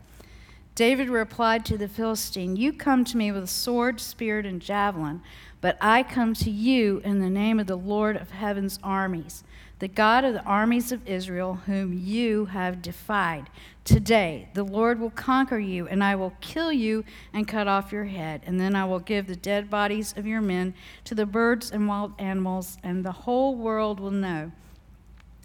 [0.74, 5.22] David replied to the Philistine, You come to me with sword, spear, and javelin
[5.60, 9.42] but I come to you in the name of the Lord of heaven's armies,
[9.80, 13.50] the God of the armies of Israel, whom you have defied.
[13.88, 18.04] Today the Lord will conquer you, and I will kill you and cut off your
[18.04, 18.42] head.
[18.44, 20.74] And then I will give the dead bodies of your men
[21.04, 24.52] to the birds and wild animals, and the whole world will know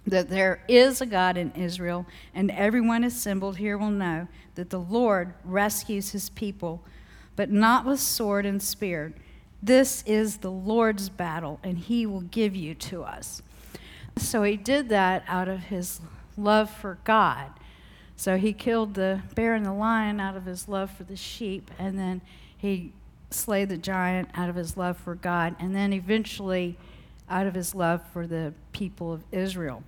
[0.05, 4.81] that there is a God in Israel, and everyone assembled here will know that the
[4.81, 6.83] Lord rescues his people,
[7.37, 9.13] but not with sword and spear.
[9.61, 13.41] This is the Lord's battle, and he will give you to us.
[14.17, 16.01] So he did that out of his
[16.35, 17.49] love for God.
[18.23, 21.69] So he killed the bear and the lion out of his love for the sheep,
[21.77, 22.21] and then
[22.57, 22.93] he
[23.29, 26.77] slayed the giant out of his love for God, and then eventually
[27.29, 29.83] out of his love for the people of Israel.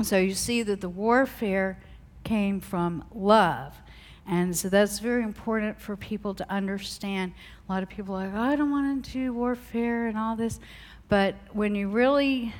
[0.00, 1.76] So you see that the warfare
[2.22, 3.74] came from love.
[4.28, 7.32] And so that's very important for people to understand.
[7.68, 10.36] A lot of people are like, oh, I don't want to do warfare and all
[10.36, 10.60] this.
[11.08, 12.54] But when you really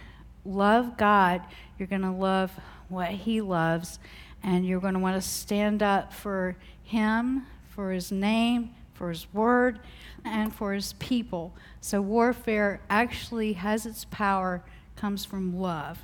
[0.45, 1.43] love God,
[1.79, 2.51] you're going to love
[2.89, 4.01] what He loves,
[4.43, 9.27] and you're going to want to stand up for Him, for His name, for His
[9.33, 9.81] word,
[10.25, 11.53] and for His people.
[11.81, 14.63] So warfare actually has its power,
[14.97, 15.99] comes from love.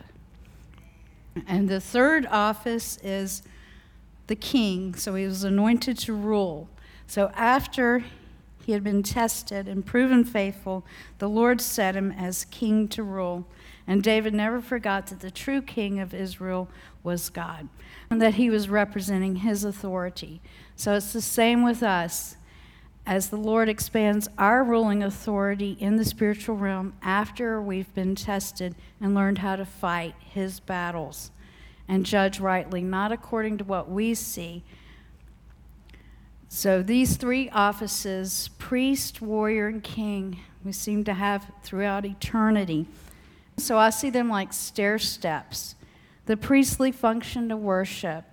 [1.46, 3.42] And the third office is
[4.26, 4.94] the king.
[4.94, 6.68] So he was anointed to rule.
[7.06, 8.04] So after
[8.64, 10.84] he had been tested and proven faithful,
[11.18, 13.46] the Lord set him as king to rule.
[13.86, 16.68] And David never forgot that the true king of Israel
[17.02, 17.68] was God
[18.10, 20.40] and that he was representing his authority.
[20.74, 22.36] So it's the same with us.
[23.06, 28.74] As the Lord expands our ruling authority in the spiritual realm after we've been tested
[29.00, 31.30] and learned how to fight his battles
[31.86, 34.64] and judge rightly, not according to what we see.
[36.48, 42.86] So these three offices priest, warrior, and king we seem to have throughout eternity.
[43.58, 45.74] So I see them like stair steps.
[46.26, 48.24] The priestly function to worship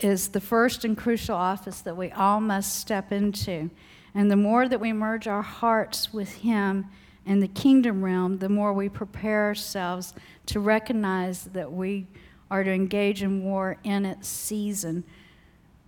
[0.00, 3.70] is the first and crucial office that we all must step into.
[4.14, 6.86] And the more that we merge our hearts with Him
[7.26, 10.14] in the kingdom realm, the more we prepare ourselves
[10.46, 12.06] to recognize that we
[12.50, 15.04] are to engage in war in its season.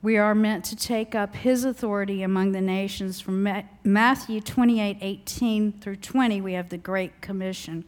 [0.00, 3.20] We are meant to take up his authority among the nations.
[3.20, 3.48] From
[3.82, 7.84] Matthew 28 18 through 20, we have the Great Commission.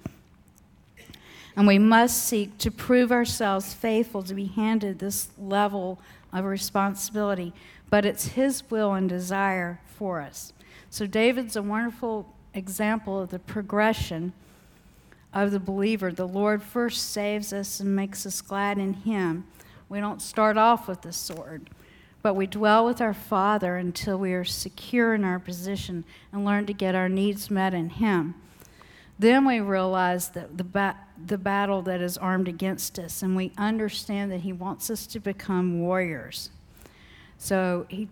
[1.57, 6.01] And we must seek to prove ourselves faithful to be handed this level
[6.33, 7.53] of responsibility.
[7.91, 10.53] But it's his will and desire for us.
[10.91, 14.33] So, David's a wonderful example of the progression
[15.33, 16.11] of the believer.
[16.11, 19.45] The Lord first saves us and makes us glad in Him.
[19.89, 21.71] We don't start off with the sword,
[22.23, 26.67] but we dwell with our Father until we are secure in our position and learn
[26.67, 28.35] to get our needs met in Him.
[29.19, 30.97] Then we realize that the, ba-
[31.27, 35.21] the battle that is armed against us, and we understand that He wants us to
[35.21, 36.51] become warriors.
[37.39, 38.09] So He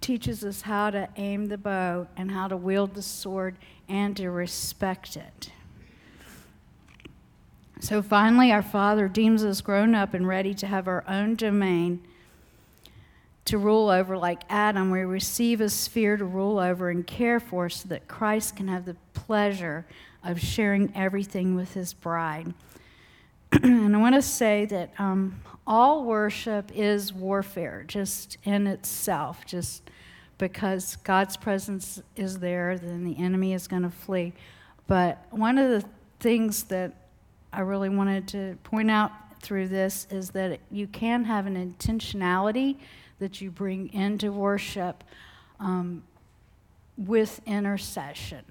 [0.00, 3.56] teaches us how to aim the bow and how to wield the sword
[3.88, 5.50] and to respect it.
[7.80, 12.04] So finally, our Father deems us grown up and ready to have our own domain
[13.46, 14.16] to rule over.
[14.16, 18.56] Like Adam, we receive a sphere to rule over and care for so that Christ
[18.56, 19.86] can have the pleasure
[20.24, 22.54] of sharing everything with his bride.
[23.62, 29.90] and I want to say that um, all worship is warfare, just in itself, just
[30.38, 34.32] because God's presence is there, then the enemy is going to flee.
[34.86, 35.86] But one of the
[36.20, 36.92] things that
[37.52, 42.76] I really wanted to point out through this is that you can have an intentionality
[43.22, 45.04] that you bring into worship
[45.60, 46.02] um,
[46.98, 48.44] with intercession.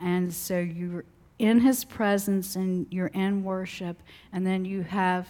[0.00, 1.04] And so you're
[1.38, 3.96] in his presence and you're in worship,
[4.32, 5.26] and then you have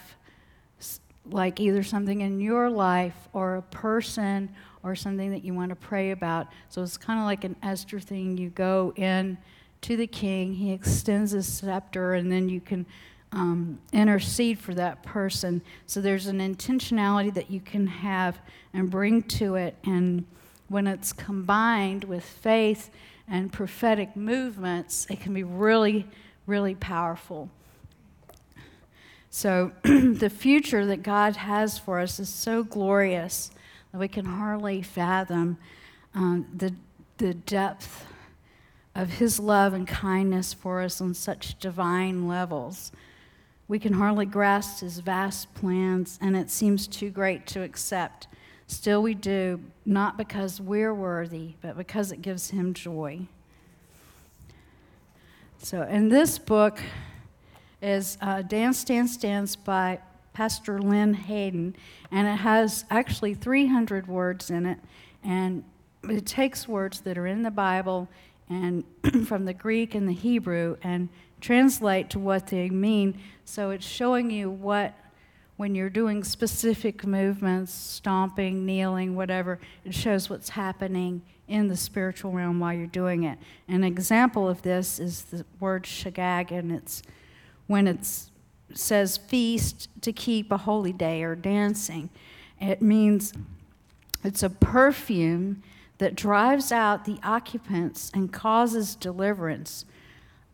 [1.30, 4.50] like either something in your life or a person
[4.82, 6.48] or something that you want to pray about.
[6.68, 8.36] So it's kind of like an Esther thing.
[8.36, 9.38] You go in
[9.82, 12.84] to the king, he extends his scepter, and then you can
[13.32, 15.62] um, intercede for that person.
[15.86, 18.38] So there's an intentionality that you can have
[18.72, 19.76] and bring to it.
[19.84, 20.26] And
[20.68, 22.90] when it's combined with faith
[23.26, 26.06] and prophetic movements, it can be really,
[26.46, 27.48] really powerful.
[29.30, 33.50] So the future that God has for us is so glorious
[33.90, 35.56] that we can hardly fathom
[36.14, 36.74] um, the,
[37.16, 38.04] the depth
[38.94, 42.92] of His love and kindness for us on such divine levels.
[43.68, 48.28] We can hardly grasp His vast plans, and it seems too great to accept.
[48.66, 53.20] Still, we do, not because we're worthy, but because it gives Him joy.
[55.58, 56.80] So, in this book
[57.80, 60.00] is uh, Dance, Dance, Dance by
[60.32, 61.76] Pastor Lynn Hayden,
[62.10, 64.78] and it has actually 300 words in it,
[65.22, 65.64] and
[66.08, 68.08] it takes words that are in the Bible
[68.48, 68.84] and
[69.26, 71.08] from the Greek and the Hebrew and
[71.42, 73.20] translate to what they mean.
[73.44, 74.94] So it's showing you what,
[75.58, 82.32] when you're doing specific movements, stomping, kneeling, whatever, it shows what's happening in the spiritual
[82.32, 83.38] realm while you're doing it.
[83.68, 87.02] An example of this is the word shagag, and it's
[87.66, 88.06] when it
[88.72, 92.08] says feast to keep a holy day or dancing.
[92.60, 93.34] It means
[94.24, 95.62] it's a perfume
[95.98, 99.84] that drives out the occupants and causes deliverance.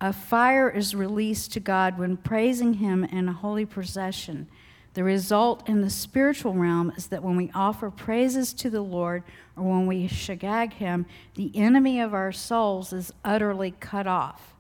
[0.00, 4.46] A fire is released to God when praising Him in a holy procession.
[4.94, 9.22] The result in the spiritual realm is that when we offer praises to the Lord
[9.56, 14.54] or when we shagag Him, the enemy of our souls is utterly cut off.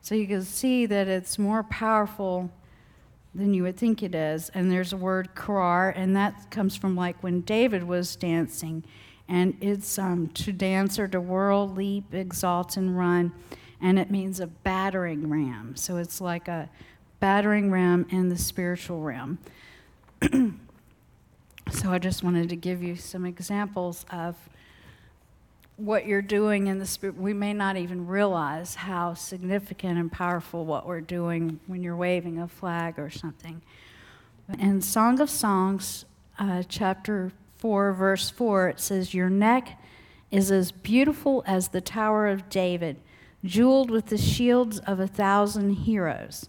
[0.00, 2.50] So you can see that it's more powerful
[3.34, 4.50] than you would think it is.
[4.50, 8.84] And there's a word karar, and that comes from like when David was dancing.
[9.28, 13.32] And it's um, to dance or to whirl, leap, exalt, and run.
[13.84, 15.76] And it means a battering ram.
[15.76, 16.70] So it's like a
[17.20, 19.36] battering ram in the spiritual realm.
[21.70, 24.36] so I just wanted to give you some examples of
[25.76, 27.18] what you're doing in the spirit.
[27.18, 32.38] We may not even realize how significant and powerful what we're doing when you're waving
[32.38, 33.60] a flag or something.
[34.58, 36.06] In Song of Songs,
[36.38, 39.78] uh, chapter 4, verse 4, it says, Your neck
[40.30, 42.96] is as beautiful as the Tower of David,
[43.44, 46.48] jeweled with the shields of a thousand heroes.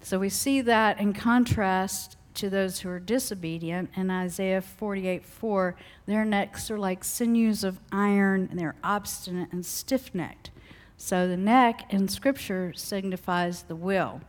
[0.00, 3.90] So we see that in contrast to those who are disobedient.
[3.94, 5.76] In Isaiah 48 4,
[6.06, 10.50] their necks are like sinews of iron, and they're obstinate and stiff necked.
[10.96, 14.20] So the neck in Scripture signifies the will.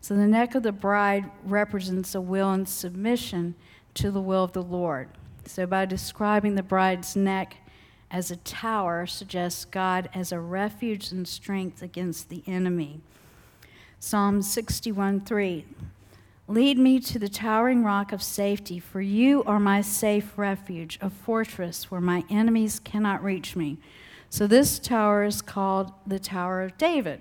[0.00, 3.54] So the neck of the bride represents a will and submission
[3.94, 5.08] to the will of the Lord.
[5.44, 7.56] So by describing the bride's neck
[8.10, 13.00] as a tower, suggests God as a refuge and strength against the enemy.
[13.98, 15.64] Psalm 61 3.
[16.48, 21.08] Lead me to the towering rock of safety, for you are my safe refuge, a
[21.08, 23.78] fortress where my enemies cannot reach me.
[24.30, 27.20] So, this tower is called the Tower of David.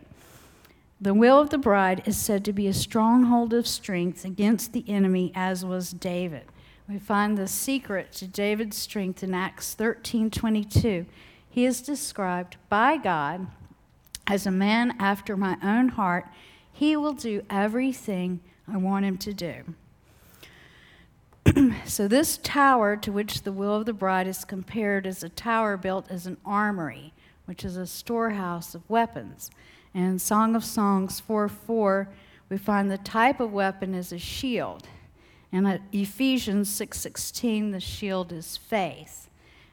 [1.02, 4.84] The will of the bride is said to be a stronghold of strength against the
[4.88, 6.46] enemy, as was David.
[6.90, 11.06] We find the secret to David's strength in Acts 13:22.
[11.48, 13.46] He is described by God
[14.26, 16.26] as a man after my own heart
[16.74, 19.76] he will do everything I want him to do.
[21.86, 25.78] so, this tower to which the will of the bride is compared is a tower
[25.78, 27.14] built as an armory,
[27.46, 29.52] which is a storehouse of weapons.
[29.94, 32.10] And Song of Songs 4 4,
[32.50, 34.88] we find the type of weapon is a shield.
[35.52, 39.30] And at Ephesians 6:16, the shield is faith,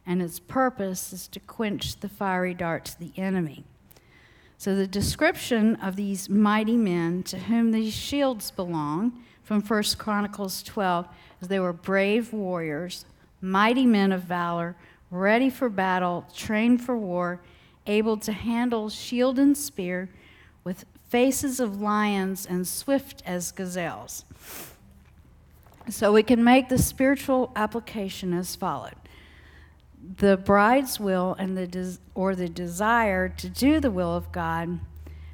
[0.06, 3.64] and its purpose is to quench the fiery darts of the enemy.
[4.58, 10.62] So, the description of these mighty men to whom these shields belong from 1 Chronicles
[10.62, 11.06] 12
[11.40, 13.04] is they were brave warriors,
[13.42, 14.74] mighty men of valor,
[15.10, 17.40] ready for battle, trained for war,
[17.86, 20.08] able to handle shield and spear,
[20.64, 24.24] with faces of lions and swift as gazelles.
[25.88, 28.96] So, we can make the spiritual application as followed
[30.18, 34.80] the bride's will and the des- or the desire to do the will of God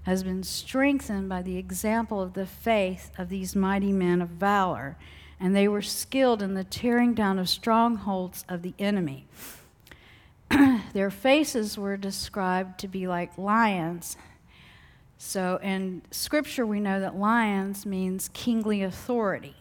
[0.05, 4.96] has been strengthened by the example of the faith of these mighty men of valor,
[5.38, 9.26] and they were skilled in the tearing down of strongholds of the enemy.
[10.92, 14.16] Their faces were described to be like lions.
[15.18, 19.55] So in scripture, we know that lions means kingly authority.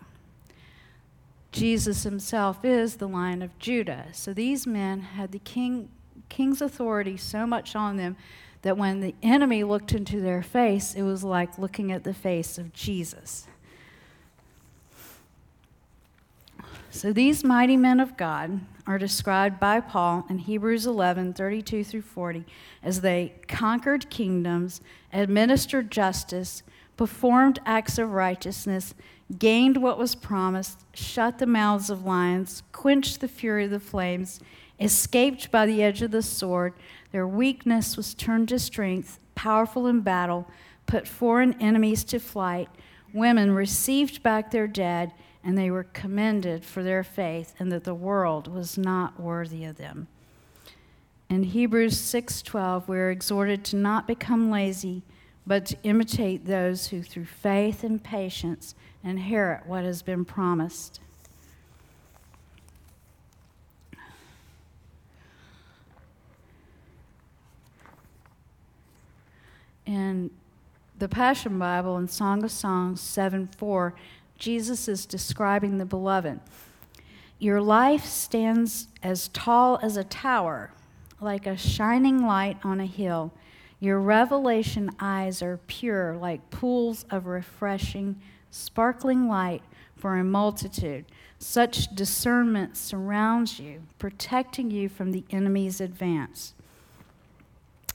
[1.61, 4.07] Jesus himself is the lion of Judah.
[4.13, 5.89] So these men had the king,
[6.27, 8.17] king's authority so much on them
[8.63, 12.57] that when the enemy looked into their face, it was like looking at the face
[12.57, 13.45] of Jesus.
[16.89, 22.01] So these mighty men of God are described by Paul in Hebrews 11 32 through
[22.01, 22.43] 40
[22.81, 24.81] as they conquered kingdoms,
[25.13, 26.63] administered justice,
[26.97, 28.93] performed acts of righteousness,
[29.39, 34.39] gained what was promised, shut the mouths of lions, quenched the fury of the flames,
[34.79, 36.73] escaped by the edge of the sword.
[37.11, 40.47] Their weakness was turned to strength, powerful in battle,
[40.85, 42.69] put foreign enemies to flight.
[43.13, 45.13] Women received back their dead,
[45.43, 49.77] and they were commended for their faith and that the world was not worthy of
[49.77, 50.07] them.
[51.29, 55.03] In Hebrews 6:12, we're exhorted to not become lazy,
[55.45, 60.99] but to imitate those who through faith and patience inherit what has been promised.
[69.91, 70.31] in
[70.99, 73.93] the Passion Bible in Song of Songs 7 4,
[74.37, 76.39] Jesus is describing the beloved.
[77.39, 80.71] Your life stands as tall as a tower,
[81.19, 83.33] like a shining light on a hill.
[83.81, 88.21] Your revelation eyes are pure, like pools of refreshing,
[88.51, 89.63] sparkling light
[89.95, 91.05] for a multitude.
[91.39, 96.53] Such discernment surrounds you, protecting you from the enemy's advance.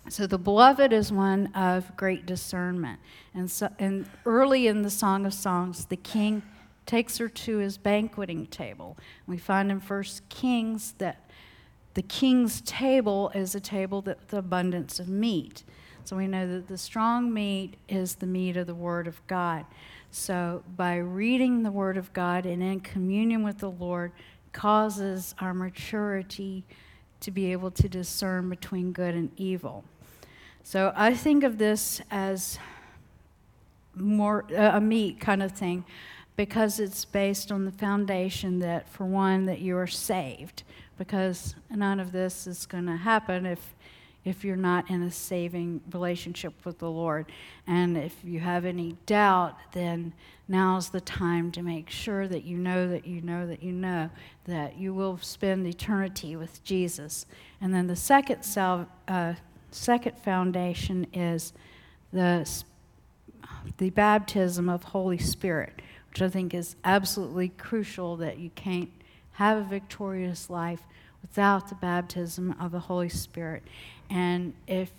[0.09, 2.99] So the beloved is one of great discernment.
[3.32, 6.43] And, so, and early in the Song of Songs, the king
[6.84, 8.97] takes her to his banqueting table.
[9.26, 11.26] We find in First Kings that
[11.97, 15.64] the king's table is a table with abundance of meat.
[16.05, 19.64] So we know that the strong meat is the meat of the Word of God.
[20.11, 24.12] So by reading the Word of God and in communion with the Lord
[24.53, 26.64] causes our maturity
[27.20, 29.82] to be able to discern between good and evil.
[30.64, 32.59] So I think of this as
[33.94, 35.86] more uh, a meat kind of thing
[36.36, 40.62] because it's based on the foundation that for one that you are saved
[40.99, 43.74] because none of this is going to happen if
[44.24, 47.26] if you're not in a saving relationship with the Lord.
[47.68, 50.12] And if you have any doubt, then
[50.49, 54.11] now's the time to make sure that you know that you know that you know
[54.47, 57.24] that you will spend eternity with Jesus.
[57.61, 58.40] And then the second
[59.07, 59.34] uh,
[59.70, 61.53] second foundation is
[62.12, 62.51] the,
[63.78, 68.90] the baptism of Holy Spirit, which I think is absolutely crucial that you can't
[69.37, 70.80] have a victorious life
[71.20, 73.62] without the baptism of the Holy Spirit.
[74.09, 74.91] And if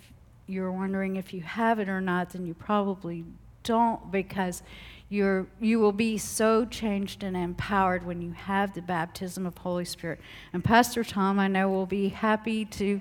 [0.46, 3.24] you're wondering if you have it or not, then you probably
[3.64, 4.62] don't because
[5.08, 9.84] you're, you will be so changed and empowered when you have the baptism of Holy
[9.84, 10.20] Spirit.
[10.52, 13.00] And Pastor Tom, I know, will be happy to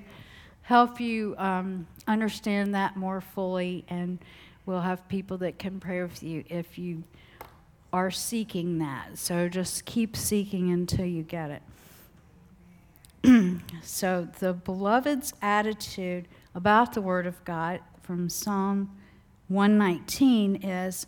[0.63, 4.17] help you um, understand that more fully, and
[4.65, 7.03] we'll have people that can pray with you if you
[7.97, 9.17] are seeking that.
[9.17, 11.61] So just keep seeking until you get
[13.23, 13.61] it.
[13.81, 18.95] so, the beloved's attitude about the Word of God from Psalm
[19.49, 21.07] 119 is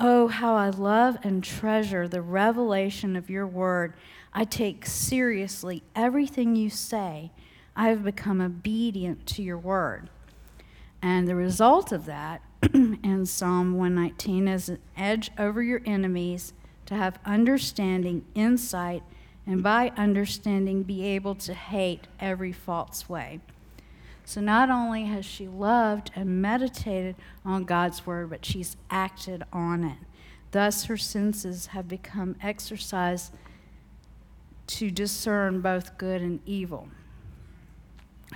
[0.00, 3.94] Oh, how I love and treasure the revelation of your Word.
[4.32, 7.30] I take seriously everything you say
[7.76, 10.10] I have become obedient to your word.
[11.02, 12.42] And the result of that
[12.72, 16.52] in Psalm 119 is an edge over your enemies
[16.86, 19.02] to have understanding, insight,
[19.46, 23.40] and by understanding be able to hate every false way.
[24.24, 29.84] So not only has she loved and meditated on God's word, but she's acted on
[29.84, 29.98] it.
[30.52, 33.34] Thus, her senses have become exercised
[34.68, 36.88] to discern both good and evil.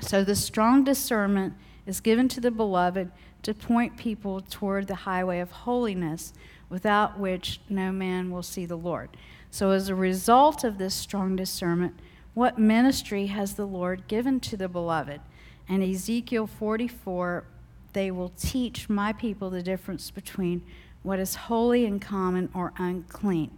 [0.02, 1.54] So the strong discernment
[1.86, 3.10] is given to the beloved
[3.42, 6.32] to point people toward the highway of holiness,
[6.68, 9.10] without which no man will see the Lord.
[9.50, 11.98] So, as a result of this strong discernment,
[12.34, 15.20] what ministry has the Lord given to the beloved?
[15.68, 17.44] And Ezekiel 44,
[17.92, 20.62] they will teach my people the difference between
[21.02, 23.50] what is holy and common or unclean.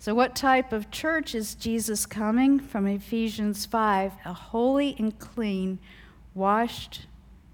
[0.00, 2.60] So, what type of church is Jesus coming?
[2.60, 5.78] From Ephesians 5 a holy and clean,
[6.34, 7.06] washed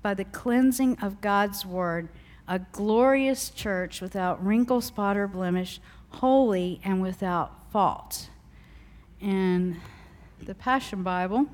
[0.05, 2.11] by the cleansing of God's word,
[2.47, 5.81] a glorious church without wrinkle, spot, or blemish,
[6.11, 8.29] holy and without fault.
[9.19, 9.81] And
[10.43, 11.47] the Passion Bible,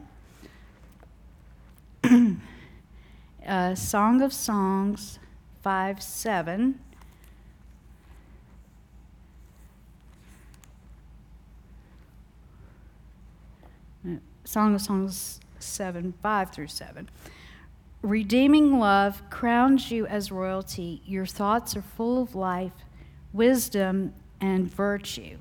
[3.46, 5.20] uh, Song of Songs
[5.62, 6.80] 5 7
[14.42, 17.08] Song of Songs 7, 5 through 7.
[18.02, 21.02] Redeeming love crowns you as royalty.
[21.04, 22.72] Your thoughts are full of life,
[23.34, 25.36] wisdom, and virtue.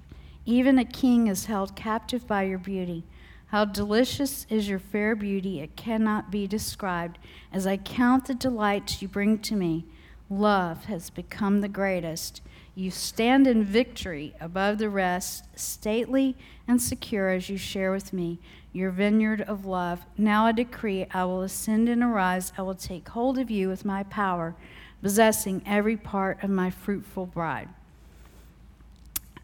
[0.45, 3.05] Even a king is held captive by your beauty.
[3.47, 7.17] How delicious is your fair beauty, it cannot be described.
[7.53, 9.85] As I count the delights you bring to me,
[10.29, 12.41] love has become the greatest.
[12.75, 16.35] You stand in victory above the rest, stately
[16.67, 18.39] and secure as you share with me
[18.73, 20.05] your vineyard of love.
[20.17, 22.53] Now I decree I will ascend and arise.
[22.57, 24.55] I will take hold of you with my power,
[25.01, 27.69] possessing every part of my fruitful bride.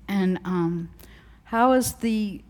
[0.07, 0.89] And um,
[1.45, 2.41] how is the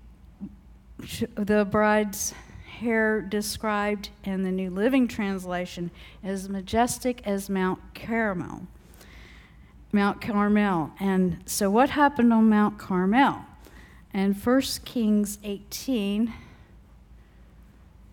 [1.36, 2.34] the bride's
[2.76, 5.91] hair described in the New Living Translation
[6.23, 8.67] as majestic as Mount Carmel.
[9.91, 10.91] Mount Carmel.
[10.99, 13.45] And so, what happened on Mount Carmel?
[14.13, 16.34] And 1 Kings 18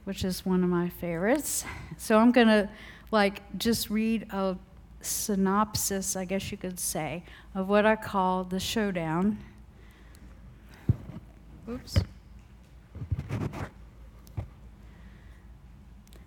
[0.05, 1.64] which is one of my favorites.
[1.96, 2.68] So I'm going to
[3.11, 4.57] like just read a
[5.00, 7.24] synopsis, I guess you could say,
[7.55, 9.38] of what I call the showdown.
[11.68, 11.96] Oops.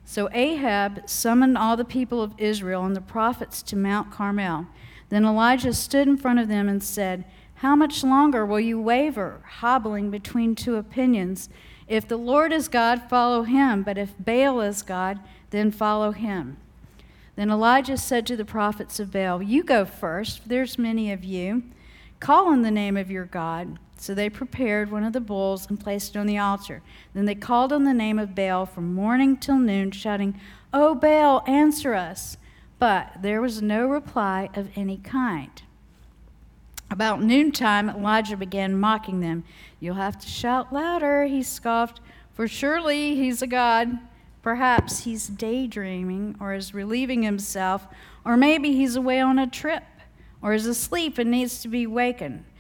[0.06, 4.68] So Ahab summoned all the people of Israel and the prophets to Mount Carmel.
[5.10, 9.42] Then Elijah stood in front of them and said, How much longer will you waver,
[9.46, 11.50] hobbling between two opinions?
[11.88, 15.20] If the Lord is God, follow him, but if Baal is God,
[15.52, 16.58] then follow him.
[17.36, 21.64] Then Elijah said to the prophets of Baal, You go first, there's many of you.
[22.20, 23.78] Call on the name of your God.
[23.98, 26.82] So they prepared one of the bulls and placed it on the altar.
[27.14, 30.40] Then they called on the name of Baal from morning till noon, shouting,
[30.74, 32.38] O Baal, answer us.
[32.80, 35.62] But there was no reply of any kind.
[36.90, 39.44] About noontime, Elijah began mocking them.
[39.80, 42.00] You'll have to shout louder, he scoffed,
[42.32, 43.98] for surely he's a god.
[44.42, 47.88] Perhaps he's daydreaming or is relieving himself,
[48.24, 49.84] or maybe he's away on a trip
[50.42, 52.46] or is asleep and needs to be wakened.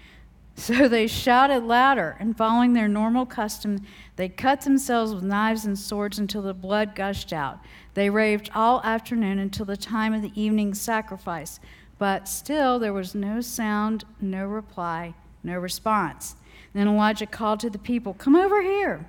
[0.57, 3.81] So they shouted louder, and following their normal custom,
[4.15, 7.59] they cut themselves with knives and swords until the blood gushed out.
[7.93, 11.59] They raved all afternoon until the time of the evening sacrifice,
[11.97, 16.35] but still there was no sound, no reply, no response.
[16.73, 19.07] Then Elijah called to the people, Come over here.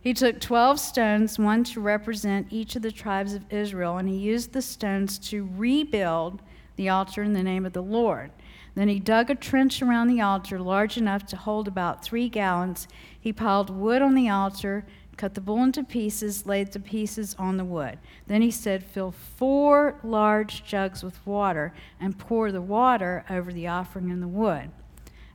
[0.00, 4.14] He took 12 stones, one to represent each of the tribes of Israel, and he
[4.14, 6.42] used the stones to rebuild
[6.76, 8.30] the altar in the name of the Lord.
[8.76, 12.86] Then he dug a trench around the altar large enough to hold about three gallons.
[13.18, 14.86] He piled wood on the altar,
[15.16, 17.98] cut the bull into pieces, laid the pieces on the wood.
[18.26, 23.66] Then he said, Fill four large jugs with water and pour the water over the
[23.66, 24.70] offering and the wood.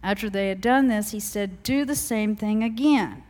[0.03, 3.23] After they had done this, he said, Do the same thing again.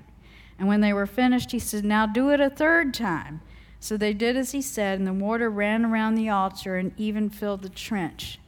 [0.60, 3.41] And when they were finished, he said, Now do it a third time.
[3.80, 7.30] So they did as he said, and the water ran around the altar and even
[7.30, 8.39] filled the trench.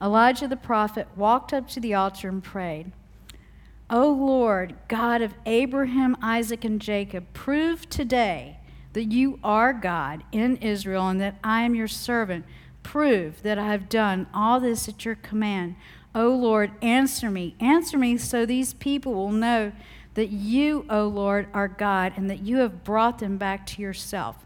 [0.00, 2.92] Elijah the prophet walked up to the altar and prayed,
[3.90, 8.58] O Lord, God of Abraham, Isaac, and Jacob, prove today
[8.92, 12.44] that you are God in Israel and that I am your servant.
[12.82, 15.76] Prove that I have done all this at your command.
[16.14, 17.54] O Lord, answer me.
[17.60, 19.72] Answer me so these people will know
[20.14, 24.44] that you, O Lord, are God and that you have brought them back to yourself.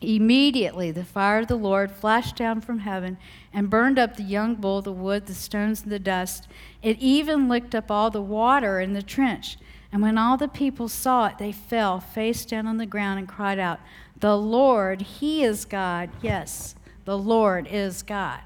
[0.00, 3.16] Immediately the fire of the Lord flashed down from heaven
[3.56, 6.46] and burned up the young bull, the wood, the stones, and the dust.
[6.82, 9.56] It even licked up all the water in the trench.
[9.90, 13.26] And when all the people saw it, they fell face down on the ground and
[13.26, 13.80] cried out,
[14.20, 16.10] The Lord, He is God.
[16.20, 16.74] Yes,
[17.06, 18.40] the Lord is God.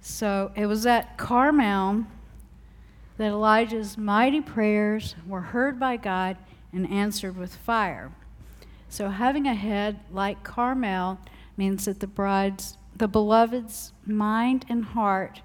[0.00, 2.06] So it was at Carmel
[3.18, 6.38] that Elijah's mighty prayers were heard by God
[6.72, 8.10] and answered with fire.
[8.88, 11.18] So having a head like Carmel
[11.62, 15.42] means that the bride's, the beloved's mind and heart,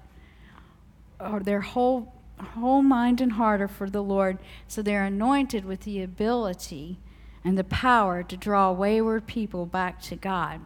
[1.20, 2.12] or their whole
[2.54, 4.38] whole mind and heart are for the Lord.
[4.66, 6.98] So they're anointed with the ability
[7.44, 10.60] and the power to draw wayward people back to God.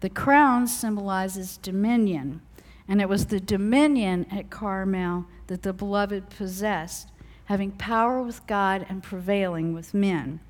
[0.00, 2.40] The crown symbolizes dominion,
[2.88, 7.08] and it was the dominion at Carmel that the beloved possessed
[7.44, 10.40] having power with God and prevailing with men.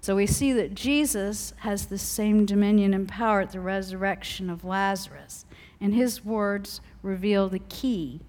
[0.00, 4.64] So we see that Jesus has the same dominion and power at the resurrection of
[4.64, 5.44] Lazarus.
[5.80, 8.20] And his words reveal the key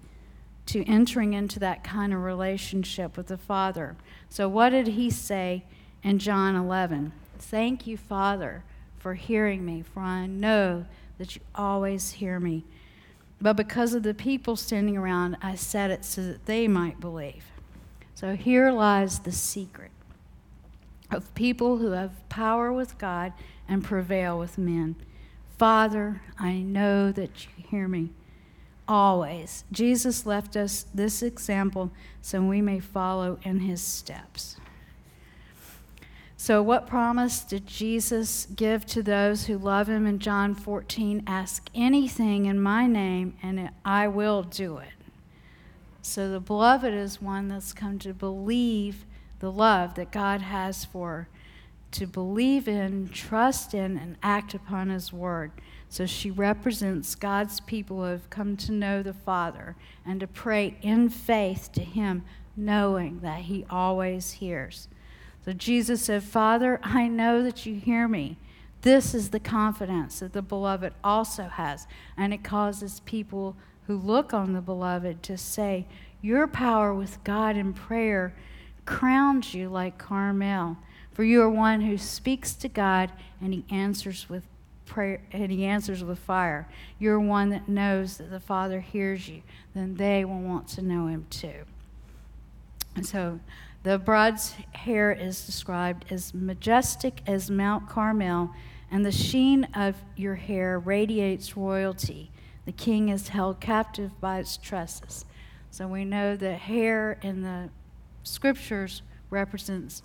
[0.66, 3.96] to entering into that kind of relationship with the Father.
[4.28, 5.64] So, what did he say
[6.02, 7.12] in John 11?
[7.38, 8.62] Thank you, Father,
[8.98, 10.86] for hearing me, for I know
[11.18, 12.64] that you always hear me.
[13.40, 17.46] But because of the people standing around, I said it so that they might believe.
[18.14, 19.90] So here lies the secret
[21.10, 23.32] of people who have power with God
[23.68, 24.96] and prevail with men.
[25.58, 28.10] Father, I know that you hear me
[28.88, 29.64] always.
[29.70, 31.90] Jesus left us this example
[32.22, 34.56] so we may follow in his steps.
[36.36, 41.22] So, what promise did Jesus give to those who love him in John 14?
[41.26, 44.88] Ask anything in my name, and I will do it.
[46.02, 49.04] So the beloved is one that's come to believe
[49.40, 51.28] the love that God has for
[51.92, 55.50] to believe in, trust in, and act upon His word.
[55.88, 59.74] So she represents God's people who have come to know the Father
[60.06, 62.22] and to pray in faith to Him,
[62.56, 64.86] knowing that He always hears.
[65.44, 68.36] So Jesus said, Father, I know that you hear me.
[68.82, 71.86] This is the confidence that the beloved also has,
[72.16, 75.86] and it causes people who look on the beloved to say,
[76.22, 78.34] Your power with God in prayer
[78.84, 80.76] crowns you like Carmel.
[81.12, 84.44] For you are one who speaks to God and he answers with
[84.86, 86.68] prayer and he answers with fire.
[86.98, 89.42] You're one that knows that the Father hears you.
[89.74, 91.64] Then they will want to know him too.
[92.96, 93.40] And so
[93.82, 98.50] the bride's hair is described as majestic as Mount Carmel,
[98.90, 102.30] and the sheen of your hair radiates royalty.
[102.66, 105.24] The king is held captive by its tresses.
[105.70, 107.70] So we know that hair in the
[108.22, 110.02] scriptures represents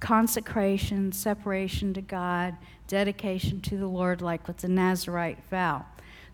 [0.00, 2.56] consecration, separation to God,
[2.86, 5.84] dedication to the Lord, like with the Nazarite vow.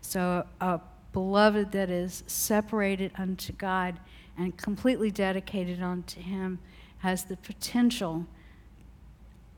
[0.01, 0.79] So a
[1.13, 3.99] beloved that is separated unto God
[4.37, 6.59] and completely dedicated unto Him
[6.99, 8.25] has the potential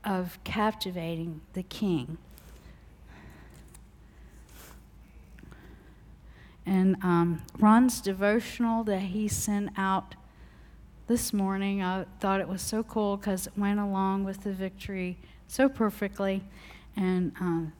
[0.04, 2.18] of captivating the king.
[6.64, 10.14] And um, Ron's devotional that he sent out
[11.08, 15.16] this morning, I thought it was so cool because it went along with the victory
[15.46, 16.44] so perfectly.
[16.96, 17.72] And um,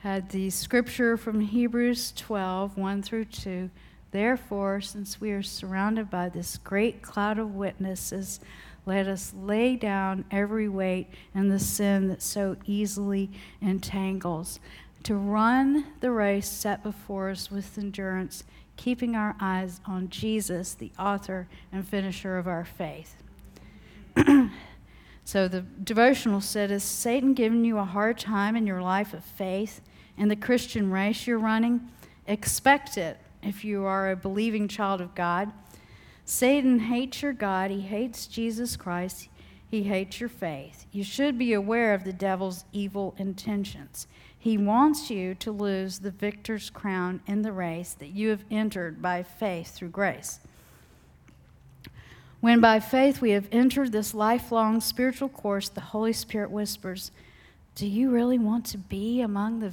[0.00, 3.70] had the scripture from Hebrews 12 1 through 2.
[4.10, 8.40] Therefore, since we are surrounded by this great cloud of witnesses,
[8.84, 14.58] let us lay down every weight and the sin that so easily entangles,
[15.04, 18.42] to run the race set before us with endurance,
[18.82, 23.14] keeping our eyes on Jesus, the author and finisher of our faith.
[25.24, 29.24] so the devotional said, Is Satan giving you a hard time in your life of
[29.24, 29.80] faith
[30.18, 31.88] in the Christian race you're running?
[32.26, 35.52] Expect it if you are a believing child of God.
[36.24, 39.28] Satan hates your God, he hates Jesus Christ,
[39.68, 40.86] he hates your faith.
[40.90, 44.08] You should be aware of the devil's evil intentions.
[44.42, 49.00] He wants you to lose the victor's crown in the race that you have entered
[49.00, 50.40] by faith through grace.
[52.40, 57.12] When by faith we have entered this lifelong spiritual course, the Holy Spirit whispers,
[57.76, 59.70] Do you really want to be among the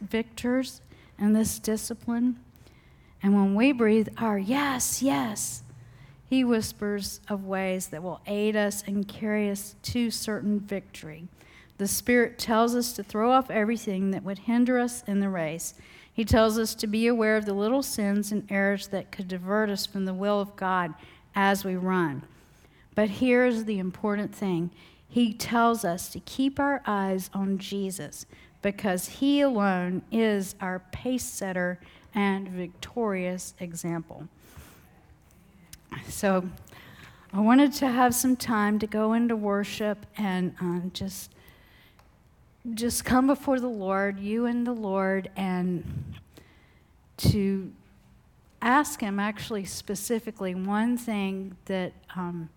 [0.00, 0.80] victors
[1.16, 2.40] in this discipline?
[3.22, 5.62] And when we breathe our yes, yes,
[6.28, 11.28] he whispers of ways that will aid us and carry us to certain victory.
[11.78, 15.74] The Spirit tells us to throw off everything that would hinder us in the race.
[16.12, 19.70] He tells us to be aware of the little sins and errors that could divert
[19.70, 20.92] us from the will of God
[21.36, 22.22] as we run.
[22.96, 24.70] But here's the important thing
[25.08, 28.26] He tells us to keep our eyes on Jesus
[28.60, 31.78] because He alone is our pace setter
[32.12, 34.26] and victorious example.
[36.08, 36.48] So
[37.32, 41.30] I wanted to have some time to go into worship and um, just
[42.74, 45.84] just come before the Lord, you and the Lord, and
[47.18, 47.72] to
[48.60, 52.48] ask Him actually specifically one thing that um,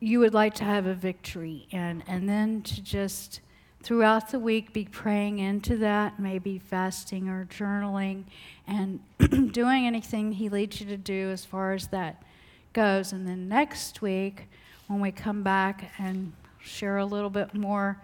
[0.00, 3.40] you would like to have a victory in, and then to just
[3.82, 8.24] throughout the week be praying into that, maybe fasting or journaling,
[8.66, 9.00] and
[9.52, 12.22] doing anything He leads you to do as far as that
[12.72, 13.12] goes.
[13.12, 14.48] And then next week,
[14.86, 17.98] when we come back and share a little bit more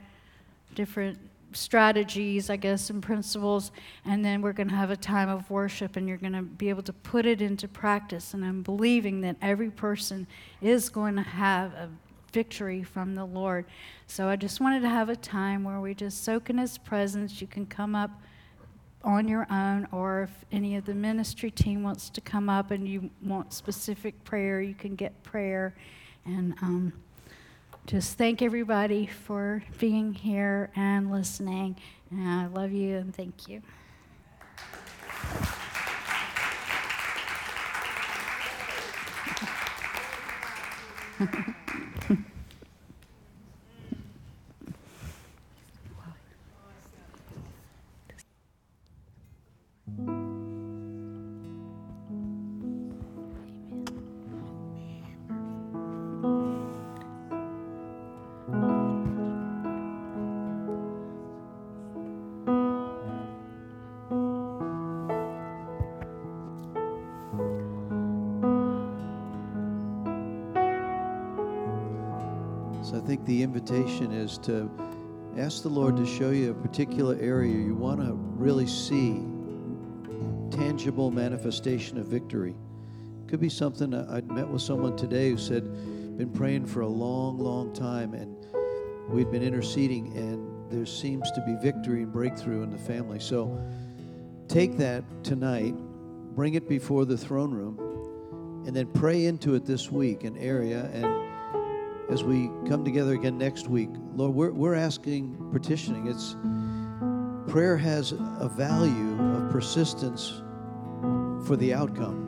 [0.81, 1.19] different
[1.53, 3.71] strategies, I guess, and principles,
[4.07, 6.71] and then we're going to have a time of worship and you're going to be
[6.71, 8.33] able to put it into practice.
[8.33, 10.27] And I'm believing that every person
[10.63, 11.91] is going to have a
[12.33, 13.67] victory from the Lord.
[14.07, 17.43] So I just wanted to have a time where we just soak in His presence.
[17.43, 18.11] You can come up
[19.05, 22.89] on your own, or if any of the ministry team wants to come up and
[22.89, 25.75] you want specific prayer, you can get prayer.
[26.25, 26.95] And um,
[27.91, 31.75] just thank everybody for being here and listening.
[32.13, 33.63] And I love you and thank you.
[73.31, 74.69] the invitation is to
[75.39, 79.23] ask the Lord to show you a particular area you want to really see
[80.51, 82.57] tangible manifestation of victory.
[83.29, 85.63] Could be something uh, I met with someone today who said,
[86.19, 88.37] been praying for a long, long time, and
[89.09, 93.21] we'd been interceding, and there seems to be victory and breakthrough in the family.
[93.21, 93.65] So
[94.49, 95.77] take that tonight,
[96.35, 97.79] bring it before the throne room,
[98.67, 101.30] and then pray into it this week, an area, and
[102.11, 106.09] as we come together again next week, Lord, we're, we're asking, petitioning.
[106.09, 106.35] It's
[107.51, 110.43] prayer has a value of persistence
[111.47, 112.27] for the outcome.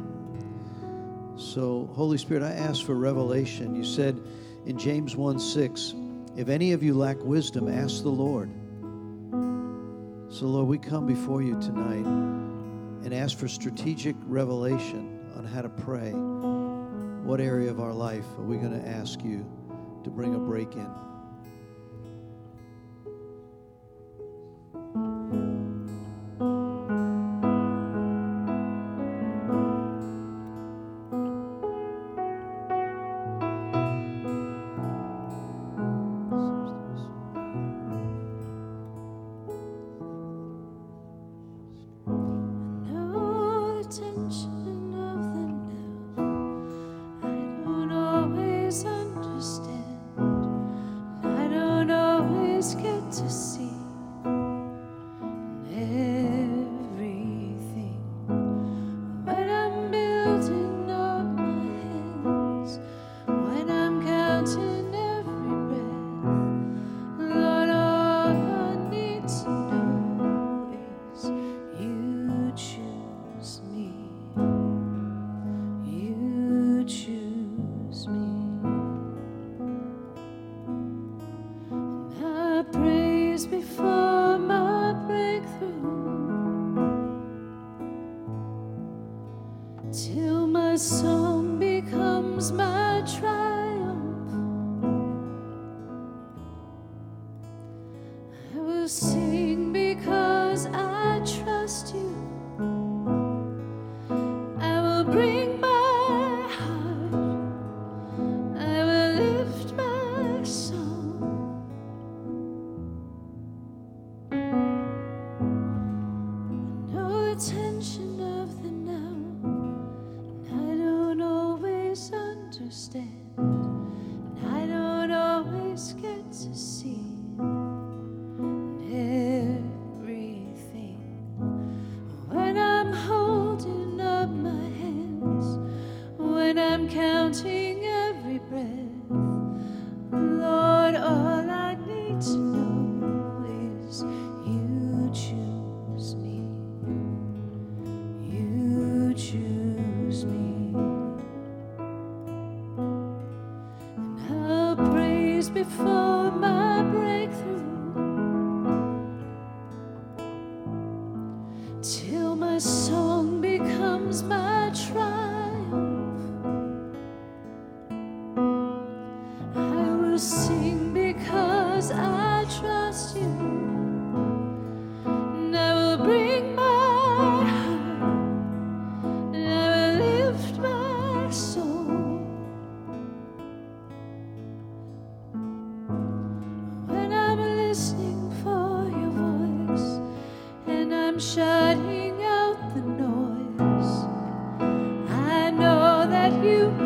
[1.37, 3.75] So, Holy Spirit, I ask for revelation.
[3.75, 4.21] You said
[4.67, 5.95] in James 1 6,
[6.37, 8.51] if any of you lack wisdom, ask the Lord.
[10.33, 12.07] So, Lord, we come before you tonight
[13.05, 16.13] and ask for strategic revelation on how to pray.
[16.13, 19.45] What area of our life are we going to ask you
[20.05, 21.12] to bring a break in?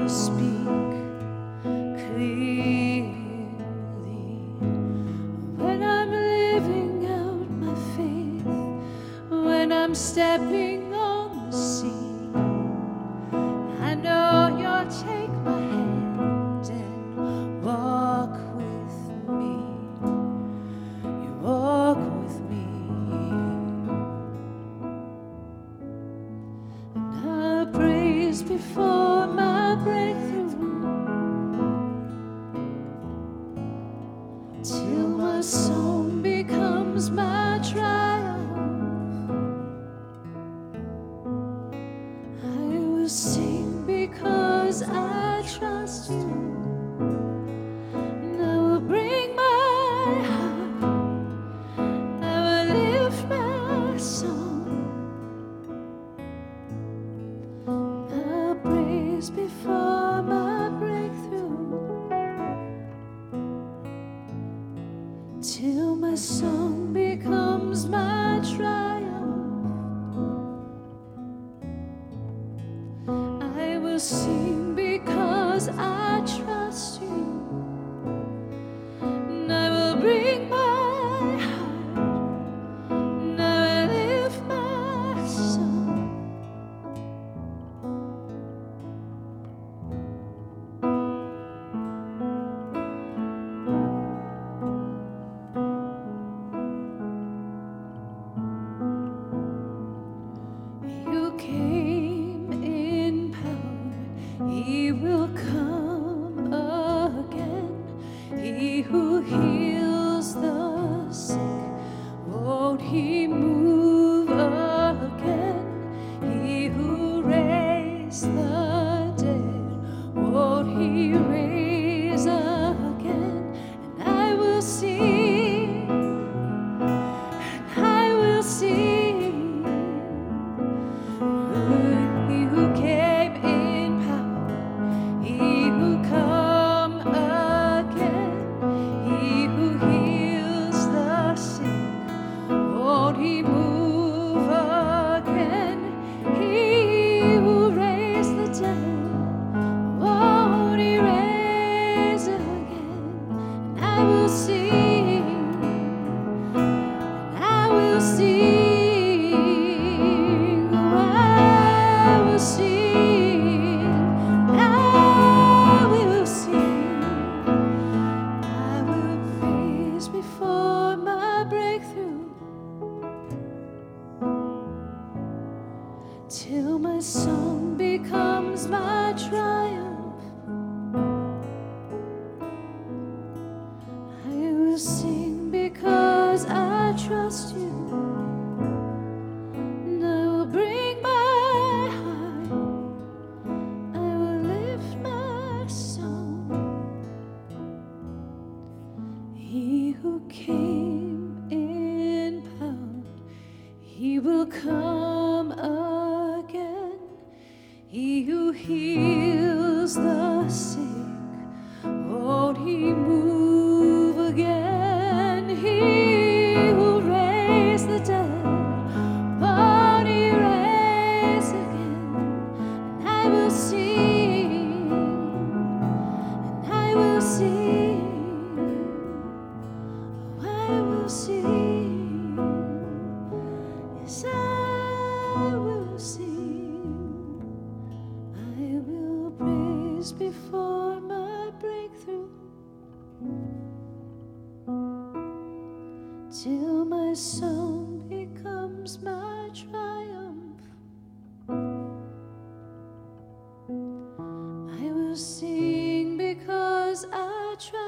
[0.09, 0.46] Speak.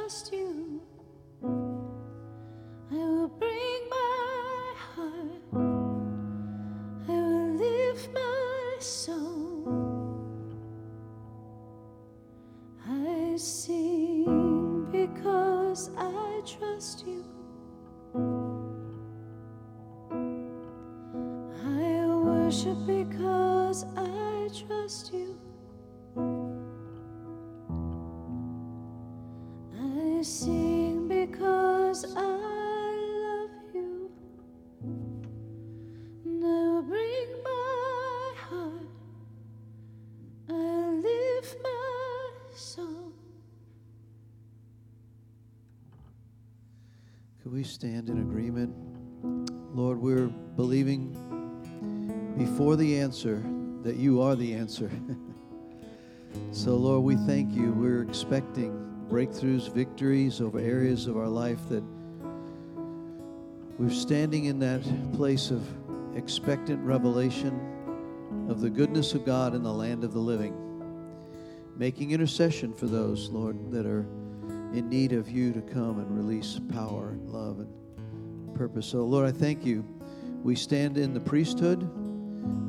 [0.08, 0.47] Trust you.
[47.68, 48.74] Stand in agreement?
[49.76, 51.12] Lord, we're believing
[52.36, 53.42] before the answer
[53.82, 54.90] that you are the answer.
[56.52, 57.72] so, Lord, we thank you.
[57.72, 61.84] We're expecting breakthroughs, victories over areas of our life that
[63.78, 64.82] we're standing in that
[65.12, 65.62] place of
[66.16, 70.54] expectant revelation of the goodness of God in the land of the living,
[71.76, 74.06] making intercession for those, Lord, that are
[74.72, 78.86] in need of you to come and release power and love and purpose.
[78.86, 79.84] So, Lord, I thank you.
[80.42, 81.88] We stand in the priesthood,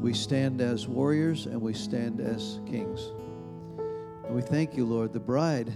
[0.02, 3.12] we stand as warriors, and we stand as kings.
[4.26, 5.14] And we thank you, Lord.
[5.14, 5.72] The bride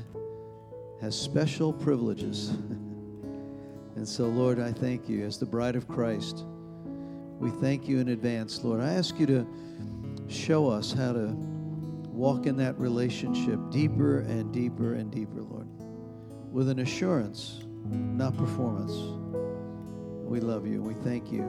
[1.01, 2.49] has special privileges.
[3.95, 6.45] and so, Lord, I thank you as the bride of Christ.
[7.39, 8.79] We thank you in advance, Lord.
[8.79, 9.47] I ask you to
[10.27, 11.35] show us how to
[12.13, 15.41] walk in that relationship deeper and deeper and deeper,
[16.53, 18.93] with an assurance, not performance.
[20.23, 21.41] We love you and we thank you.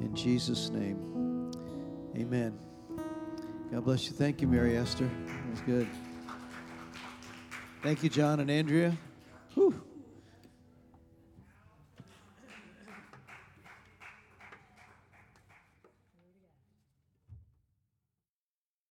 [0.00, 1.52] In Jesus' name,
[2.16, 2.58] amen.
[3.70, 4.12] God bless you.
[4.12, 5.08] Thank you, Mary Esther.
[5.26, 5.88] That was good.
[7.82, 8.98] Thank you, John and Andrea.